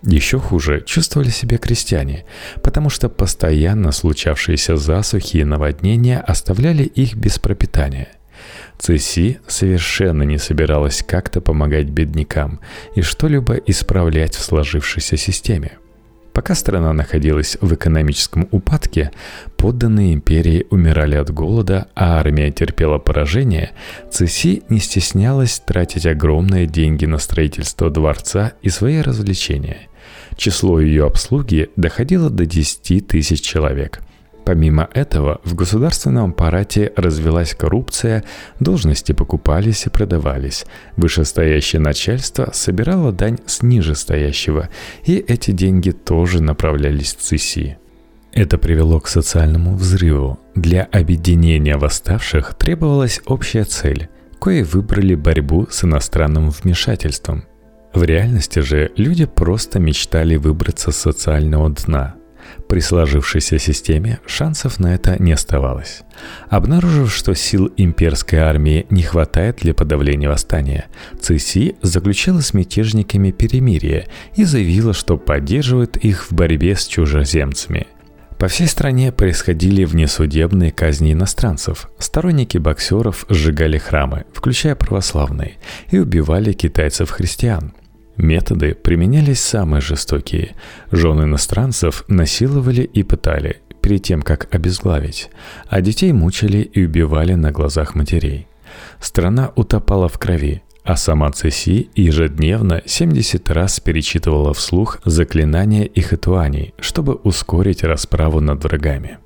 Еще 0.03 0.39
хуже 0.39 0.81
чувствовали 0.85 1.27
себя 1.27 1.57
крестьяне, 1.57 2.23
потому 2.63 2.89
что 2.89 3.09
постоянно 3.09 3.91
случавшиеся 3.91 4.77
засухи 4.77 5.37
и 5.37 5.43
наводнения 5.43 6.21
оставляли 6.21 6.83
их 6.83 7.15
без 7.15 7.37
пропитания. 7.39 8.07
ЦСИ 8.79 9.39
совершенно 9.47 10.23
не 10.23 10.37
собиралась 10.37 11.03
как-то 11.05 11.41
помогать 11.41 11.89
беднякам 11.89 12.59
и 12.95 13.01
что-либо 13.01 13.55
исправлять 13.55 14.35
в 14.35 14.41
сложившейся 14.41 15.17
системе– 15.17 15.73
Пока 16.39 16.55
страна 16.55 16.93
находилась 16.93 17.57
в 17.59 17.73
экономическом 17.73 18.47
упадке, 18.51 19.11
подданные 19.57 20.13
империи 20.13 20.65
умирали 20.69 21.15
от 21.15 21.31
голода, 21.31 21.87
а 21.95 22.17
армия 22.17 22.49
терпела 22.49 22.97
поражение, 22.97 23.71
Цеси 24.09 24.63
не 24.69 24.79
стеснялась 24.79 25.59
тратить 25.59 26.05
огромные 26.05 26.65
деньги 26.65 27.03
на 27.03 27.17
строительство 27.17 27.89
дворца 27.89 28.53
и 28.61 28.69
свои 28.69 29.01
развлечения. 29.01 29.89
Число 30.37 30.79
ее 30.79 31.07
обслуги 31.07 31.71
доходило 31.75 32.29
до 32.29 32.45
10 32.45 33.05
тысяч 33.05 33.41
человек– 33.41 33.99
Помимо 34.45 34.89
этого, 34.93 35.41
в 35.43 35.53
государственном 35.55 36.31
аппарате 36.31 36.91
развелась 36.95 37.53
коррупция, 37.53 38.23
должности 38.59 39.11
покупались 39.11 39.85
и 39.85 39.89
продавались, 39.89 40.65
вышестоящее 40.97 41.79
начальство 41.79 42.49
собирало 42.53 43.11
дань 43.11 43.37
с 43.45 43.61
нижестоящего, 43.61 44.69
и 45.05 45.17
эти 45.17 45.51
деньги 45.51 45.91
тоже 45.91 46.41
направлялись 46.41 47.15
в 47.15 47.19
ЦИСИ. 47.19 47.77
Это 48.31 48.57
привело 48.57 48.99
к 48.99 49.07
социальному 49.07 49.75
взрыву. 49.75 50.39
Для 50.55 50.83
объединения 50.83 51.77
восставших 51.77 52.55
требовалась 52.55 53.21
общая 53.25 53.65
цель, 53.65 54.09
кое 54.39 54.63
выбрали 54.63 55.15
борьбу 55.15 55.67
с 55.69 55.83
иностранным 55.83 56.49
вмешательством. 56.49 57.45
В 57.93 58.03
реальности 58.03 58.59
же 58.59 58.91
люди 58.95 59.25
просто 59.25 59.79
мечтали 59.79 60.35
выбраться 60.35 60.91
с 60.91 60.97
социального 60.97 61.69
дна– 61.69 62.15
при 62.69 62.79
сложившейся 62.81 63.57
системе 63.57 64.19
шансов 64.27 64.79
на 64.79 64.93
это 64.93 65.21
не 65.21 65.31
оставалось. 65.33 66.03
Обнаружив, 66.49 67.11
что 67.11 67.33
сил 67.33 67.71
имперской 67.75 68.39
армии 68.39 68.85
не 68.91 69.01
хватает 69.01 69.57
для 69.61 69.73
подавления 69.73 70.29
восстания, 70.29 70.85
ЦСИ 71.19 71.75
заключила 71.81 72.41
с 72.41 72.53
мятежниками 72.53 73.31
перемирие 73.31 74.07
и 74.35 74.43
заявила, 74.43 74.93
что 74.93 75.17
поддерживает 75.17 75.97
их 75.97 76.29
в 76.29 76.33
борьбе 76.33 76.75
с 76.75 76.85
чужеземцами– 76.85 77.87
по 78.39 78.47
всей 78.47 78.67
стране 78.67 79.11
происходили 79.11 79.83
внесудебные 79.83 80.71
казни 80.71 81.11
иностранцев. 81.11 81.89
Сторонники 81.99 82.57
боксеров 82.57 83.25
сжигали 83.27 83.77
храмы, 83.77 84.23
включая 84.33 84.75
православные, 84.75 85.55
и 85.91 85.99
убивали 85.99 86.53
китайцев-христиан. 86.53 87.73
Методы 88.19 88.75
применялись 88.75 89.39
самые 89.39 89.79
жестокие. 89.79 90.53
Жены 90.91 91.23
иностранцев 91.23 92.03
насиловали 92.09 92.81
и 92.81 93.01
пытали, 93.01 93.61
перед 93.81 94.03
тем, 94.03 94.23
как 94.23 94.53
обезглавить, 94.53 95.29
а 95.69 95.79
детей 95.79 96.11
мучили 96.11 96.57
и 96.57 96.85
убивали 96.85 97.35
на 97.35 97.53
глазах 97.53 97.95
матерей. 97.95 98.45
Страна 98.99 99.53
утопала 99.55 100.09
в 100.09 100.19
крови, 100.19 100.63
а 100.83 100.97
сама 100.97 101.31
Цеси 101.31 101.89
ежедневно 101.95 102.81
70 102.85 103.49
раз 103.51 103.79
перечитывала 103.79 104.53
вслух 104.53 104.99
заклинания 105.05 105.85
и 105.85 106.01
хатуаний, 106.01 106.73
чтобы 106.81 107.13
ускорить 107.13 107.85
расправу 107.85 108.41
над 108.41 108.61
врагами. 108.61 109.19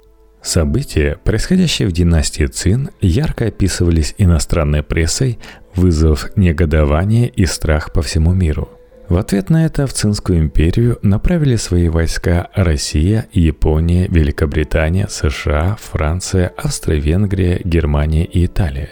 События, 0.43 1.17
происходящие 1.23 1.87
в 1.87 1.93
династии 1.93 2.45
Цин, 2.45 2.91
ярко 3.01 3.47
описывались 3.47 4.13
иностранной 4.19 4.83
прессой, 4.83 5.39
вызвав 5.73 6.29
негодование 6.35 7.27
и 7.27 7.47
страх 7.47 7.91
по 7.91 8.03
всему 8.03 8.35
миру– 8.35 8.69
в 9.09 9.17
ответ 9.17 9.49
на 9.49 9.65
это 9.65 9.85
в 9.85 9.93
Цинскую 9.93 10.39
империю 10.39 10.97
направили 11.01 11.55
свои 11.57 11.89
войска 11.89 12.49
Россия, 12.55 13.27
Япония, 13.33 14.07
Великобритания, 14.07 15.07
США, 15.09 15.77
Франция, 15.79 16.53
Австро-Венгрия, 16.57 17.61
Германия 17.63 18.25
и 18.25 18.45
Италия. 18.45 18.89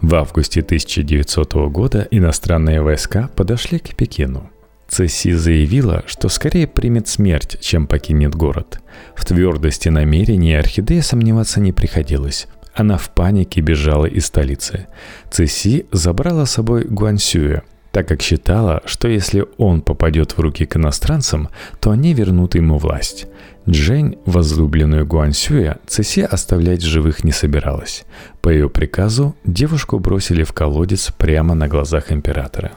В 0.00 0.14
августе 0.14 0.60
1900 0.60 1.54
года 1.70 2.06
иностранные 2.10 2.82
войска 2.82 3.30
подошли 3.36 3.78
к 3.78 3.94
Пекину. 3.94 4.50
Цесси 4.88 5.32
заявила, 5.32 6.02
что 6.06 6.28
скорее 6.28 6.66
примет 6.66 7.08
смерть, 7.08 7.58
чем 7.60 7.86
покинет 7.86 8.34
город. 8.34 8.80
В 9.14 9.24
твердости 9.24 9.88
намерений 9.88 10.54
Орхидея 10.54 11.02
сомневаться 11.02 11.60
не 11.60 11.72
приходилось. 11.72 12.46
Она 12.74 12.96
в 12.98 13.10
панике 13.10 13.60
бежала 13.60 14.06
из 14.06 14.26
столицы. 14.26 14.86
Цесси 15.30 15.86
забрала 15.92 16.46
с 16.46 16.52
собой 16.52 16.84
Гуансюя, 16.84 17.62
так 17.92 18.08
как 18.08 18.22
считала, 18.22 18.82
что 18.86 19.06
если 19.06 19.44
он 19.58 19.82
попадет 19.82 20.32
в 20.32 20.40
руки 20.40 20.64
к 20.64 20.76
иностранцам, 20.76 21.50
то 21.78 21.90
они 21.90 22.14
вернут 22.14 22.54
ему 22.54 22.78
власть. 22.78 23.26
Джень, 23.68 24.18
возлюбленную 24.24 25.06
Гуансюя, 25.06 25.78
Цеси 25.86 26.22
оставлять 26.22 26.82
живых 26.82 27.22
не 27.22 27.30
собиралась. 27.30 28.04
По 28.40 28.48
ее 28.48 28.68
приказу 28.68 29.36
девушку 29.44 29.98
бросили 30.00 30.42
в 30.42 30.52
колодец 30.52 31.12
прямо 31.12 31.54
на 31.54 31.68
глазах 31.68 32.10
императора. 32.10 32.72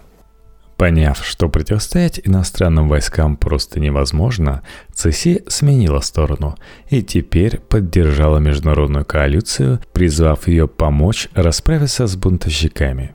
Поняв, 0.77 1.25
что 1.25 1.47
противостоять 1.47 2.19
иностранным 2.25 2.89
войскам 2.89 3.37
просто 3.37 3.79
невозможно, 3.79 4.61
Цеси 4.93 5.43
сменила 5.47 6.01
сторону 6.01 6.57
и 6.89 7.01
теперь 7.01 7.59
поддержала 7.59 8.39
международную 8.39 9.05
коалицию, 9.05 9.79
призвав 9.93 10.49
ее 10.49 10.67
помочь 10.67 11.29
расправиться 11.33 12.05
с 12.05 12.17
бунтовщиками 12.17 13.14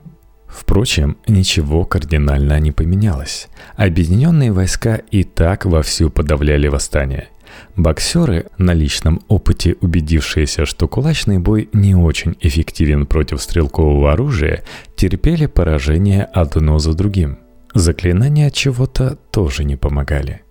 Впрочем, 0.51 1.17
ничего 1.27 1.85
кардинально 1.85 2.59
не 2.59 2.71
поменялось. 2.71 3.47
Объединенные 3.75 4.51
войска 4.51 4.95
и 4.95 5.23
так 5.23 5.65
вовсю 5.65 6.09
подавляли 6.09 6.67
восстание. 6.67 7.29
Боксеры, 7.75 8.47
на 8.57 8.73
личном 8.73 9.21
опыте 9.27 9.75
убедившиеся, 9.81 10.65
что 10.65 10.87
кулачный 10.87 11.39
бой 11.39 11.69
не 11.73 11.95
очень 11.95 12.35
эффективен 12.41 13.05
против 13.05 13.41
стрелкового 13.41 14.11
оружия, 14.11 14.63
терпели 14.95 15.45
поражение 15.45 16.25
одно 16.25 16.79
за 16.79 16.93
другим. 16.93 17.39
Заклинания 17.73 18.47
от 18.47 18.53
чего-то 18.53 19.17
тоже 19.31 19.63
не 19.63 19.77
помогали. 19.77 20.41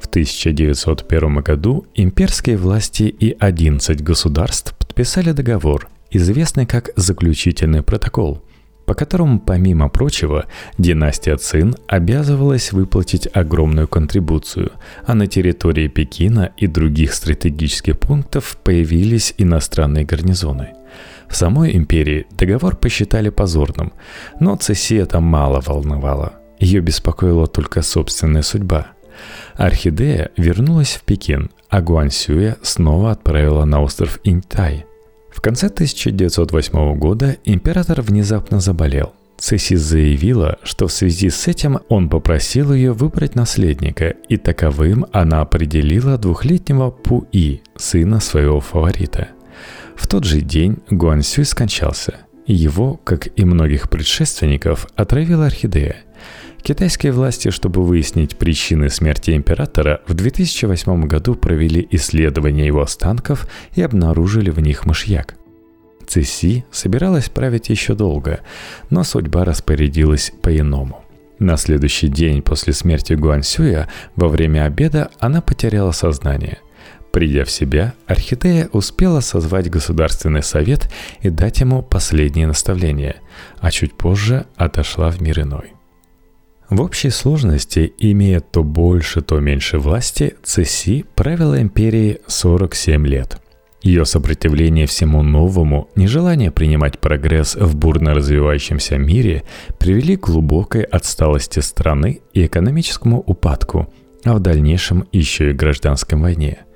В 0.00 0.06
1901 0.06 1.36
году 1.36 1.86
имперские 1.94 2.56
власти 2.56 3.02
и 3.02 3.36
11 3.38 4.02
государств 4.02 4.74
подписали 4.76 5.32
договор– 5.32 5.88
известный 6.10 6.66
как 6.66 6.90
«Заключительный 6.96 7.82
протокол», 7.82 8.42
по 8.90 8.94
которому, 8.94 9.38
помимо 9.38 9.88
прочего, 9.88 10.46
династия 10.76 11.36
Цин 11.36 11.76
обязывалась 11.86 12.72
выплатить 12.72 13.28
огромную 13.32 13.86
контрибуцию, 13.86 14.72
а 15.06 15.14
на 15.14 15.28
территории 15.28 15.86
Пекина 15.86 16.50
и 16.56 16.66
других 16.66 17.14
стратегических 17.14 18.00
пунктов 18.00 18.56
появились 18.64 19.32
иностранные 19.38 20.04
гарнизоны. 20.04 20.70
В 21.28 21.36
самой 21.36 21.76
империи 21.76 22.26
договор 22.32 22.74
посчитали 22.74 23.28
позорным, 23.28 23.92
но 24.40 24.56
Цеси 24.56 24.96
это 24.96 25.20
мало 25.20 25.62
волновало. 25.64 26.32
Ее 26.58 26.80
беспокоила 26.80 27.46
только 27.46 27.82
собственная 27.82 28.42
судьба. 28.42 28.88
Орхидея 29.54 30.32
вернулась 30.36 30.94
в 30.94 31.04
Пекин, 31.04 31.52
а 31.68 31.80
Гуансюя 31.80 32.56
снова 32.62 33.12
отправила 33.12 33.64
на 33.64 33.82
остров 33.82 34.18
Иньтай– 34.24 34.84
в 35.30 35.40
конце 35.40 35.66
1908 35.66 36.98
года 36.98 37.36
император 37.44 38.02
внезапно 38.02 38.60
заболел. 38.60 39.14
Цесси 39.38 39.76
заявила, 39.76 40.58
что 40.62 40.86
в 40.86 40.92
связи 40.92 41.30
с 41.30 41.48
этим 41.48 41.78
он 41.88 42.10
попросил 42.10 42.74
ее 42.74 42.92
выбрать 42.92 43.36
наследника, 43.36 44.08
и 44.28 44.36
таковым 44.36 45.06
она 45.12 45.40
определила 45.40 46.18
двухлетнего 46.18 46.90
Пуи, 46.90 47.62
сына 47.74 48.20
своего 48.20 48.60
фаворита. 48.60 49.28
В 49.96 50.06
тот 50.08 50.24
же 50.24 50.42
день 50.42 50.78
Гуансюй 50.90 51.46
скончался. 51.46 52.18
Его, 52.46 53.00
как 53.04 53.28
и 53.38 53.44
многих 53.44 53.88
предшественников, 53.88 54.88
отравила 54.96 55.46
орхидея– 55.46 55.96
Китайские 56.62 57.12
власти, 57.12 57.50
чтобы 57.50 57.82
выяснить 57.84 58.36
причины 58.36 58.90
смерти 58.90 59.32
императора, 59.32 60.02
в 60.06 60.14
2008 60.14 61.06
году 61.06 61.34
провели 61.34 61.86
исследование 61.90 62.66
его 62.66 62.82
останков 62.82 63.46
и 63.74 63.82
обнаружили 63.82 64.50
в 64.50 64.60
них 64.60 64.84
мышьяк. 64.86 65.36
Цеси 66.06 66.64
собиралась 66.70 67.28
править 67.28 67.68
еще 67.68 67.94
долго, 67.94 68.40
но 68.90 69.04
судьба 69.04 69.44
распорядилась 69.44 70.32
по-иному. 70.42 71.04
На 71.38 71.56
следующий 71.56 72.08
день 72.08 72.42
после 72.42 72.72
смерти 72.72 73.14
Гуансюя 73.14 73.88
во 74.14 74.28
время 74.28 74.64
обеда 74.64 75.10
она 75.18 75.40
потеряла 75.40 75.92
сознание. 75.92 76.58
Придя 77.12 77.44
в 77.44 77.50
себя, 77.50 77.94
Орхидея 78.06 78.68
успела 78.72 79.20
созвать 79.20 79.70
Государственный 79.70 80.42
совет 80.42 80.90
и 81.22 81.30
дать 81.30 81.60
ему 81.60 81.82
последние 81.82 82.46
наставления, 82.46 83.16
а 83.58 83.70
чуть 83.70 83.94
позже 83.94 84.46
отошла 84.56 85.10
в 85.10 85.20
мир 85.20 85.40
иной. 85.40 85.72
В 86.70 86.82
общей 86.82 87.10
сложности, 87.10 87.92
имея 87.98 88.38
то 88.38 88.62
больше, 88.62 89.22
то 89.22 89.40
меньше 89.40 89.80
власти, 89.80 90.36
Цеси 90.44 91.04
правила 91.16 91.60
империей 91.60 92.20
47 92.28 93.06
лет. 93.08 93.38
Ее 93.82 94.04
сопротивление 94.04 94.86
всему 94.86 95.22
новому, 95.22 95.88
нежелание 95.96 96.52
принимать 96.52 97.00
прогресс 97.00 97.56
в 97.56 97.74
бурно 97.74 98.14
развивающемся 98.14 98.98
мире 98.98 99.42
привели 99.80 100.16
к 100.16 100.26
глубокой 100.26 100.82
отсталости 100.82 101.58
страны 101.58 102.20
и 102.34 102.46
экономическому 102.46 103.18
упадку, 103.18 103.92
а 104.24 104.34
в 104.34 104.40
дальнейшем 104.40 105.08
еще 105.10 105.50
и 105.50 105.54
гражданской 105.54 106.16
войне– 106.16 106.58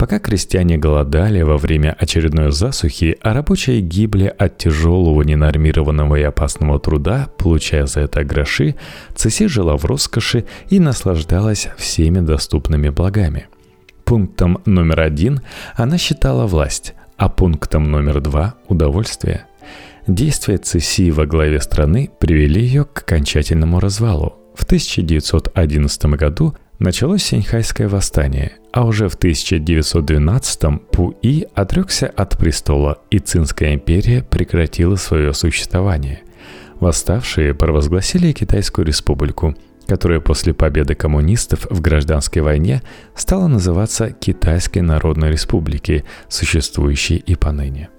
Пока 0.00 0.18
крестьяне 0.18 0.78
голодали 0.78 1.42
во 1.42 1.58
время 1.58 1.94
очередной 2.00 2.52
засухи, 2.52 3.18
а 3.20 3.34
рабочие 3.34 3.82
гибли 3.82 4.34
от 4.38 4.56
тяжелого, 4.56 5.20
ненормированного 5.20 6.16
и 6.16 6.22
опасного 6.22 6.80
труда, 6.80 7.28
получая 7.36 7.84
за 7.84 8.00
это 8.00 8.24
гроши, 8.24 8.76
Цеси 9.14 9.46
жила 9.46 9.76
в 9.76 9.84
роскоши 9.84 10.46
и 10.70 10.80
наслаждалась 10.80 11.68
всеми 11.76 12.20
доступными 12.20 12.88
благами. 12.88 13.48
Пунктом 14.06 14.62
номер 14.64 15.00
один 15.00 15.42
она 15.74 15.98
считала 15.98 16.46
власть, 16.46 16.94
а 17.18 17.28
пунктом 17.28 17.90
номер 17.90 18.22
два– 18.22 18.54
удовольствие. 18.68 19.44
Действия 20.06 20.56
Цеси 20.56 21.10
во 21.10 21.26
главе 21.26 21.60
страны 21.60 22.08
привели 22.18 22.62
ее 22.62 22.86
к 22.86 23.00
окончательному 23.00 23.80
развалу. 23.80 24.38
В 24.54 24.64
1911 24.64 26.06
году 26.16 26.54
началось 26.80 27.22
Синьхайское 27.22 27.88
восстание, 27.88 28.56
а 28.72 28.84
уже 28.84 29.08
в 29.08 29.16
1912-м 29.16 30.78
Пуи 30.78 31.46
отрекся 31.54 32.08
от 32.08 32.36
престола, 32.36 32.98
и 33.10 33.18
Цинская 33.18 33.74
империя 33.74 34.22
прекратила 34.22 34.96
свое 34.96 35.32
существование. 35.32 36.22
Восставшие 36.80 37.54
провозгласили 37.54 38.32
Китайскую 38.32 38.86
республику, 38.86 39.54
которая 39.86 40.20
после 40.20 40.54
победы 40.54 40.94
коммунистов 40.94 41.66
в 41.68 41.80
гражданской 41.80 42.42
войне 42.42 42.82
стала 43.14 43.46
называться 43.46 44.10
Китайской 44.10 44.78
Народной 44.78 45.30
Республикой, 45.30 46.04
существующей 46.28 47.16
и 47.16 47.34
поныне. 47.34 47.90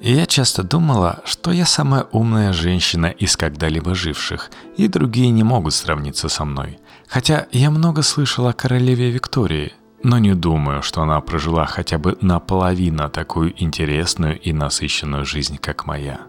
Я 0.00 0.26
часто 0.26 0.62
думала, 0.62 1.20
что 1.24 1.50
я 1.50 1.64
самая 1.64 2.04
умная 2.12 2.52
женщина 2.52 3.06
из 3.06 3.38
когда-либо 3.38 3.94
живших, 3.94 4.50
и 4.76 4.86
другие 4.86 5.30
не 5.30 5.42
могут 5.42 5.72
сравниться 5.72 6.28
со 6.28 6.44
мной. 6.44 6.78
Хотя 7.14 7.46
я 7.52 7.70
много 7.70 8.02
слышала 8.02 8.50
о 8.50 8.52
королеве 8.52 9.08
Виктории– 9.10 9.72
но 10.02 10.18
не 10.18 10.34
думаю, 10.34 10.82
что 10.82 11.00
она 11.00 11.18
прожила 11.22 11.64
хотя 11.64 11.96
бы 11.96 12.18
наполовину 12.20 13.08
такую 13.08 13.54
интересную 13.62 14.38
и 14.38 14.52
насыщенную 14.52 15.24
жизнь, 15.24 15.56
как 15.56 15.86
моя. 15.86 16.26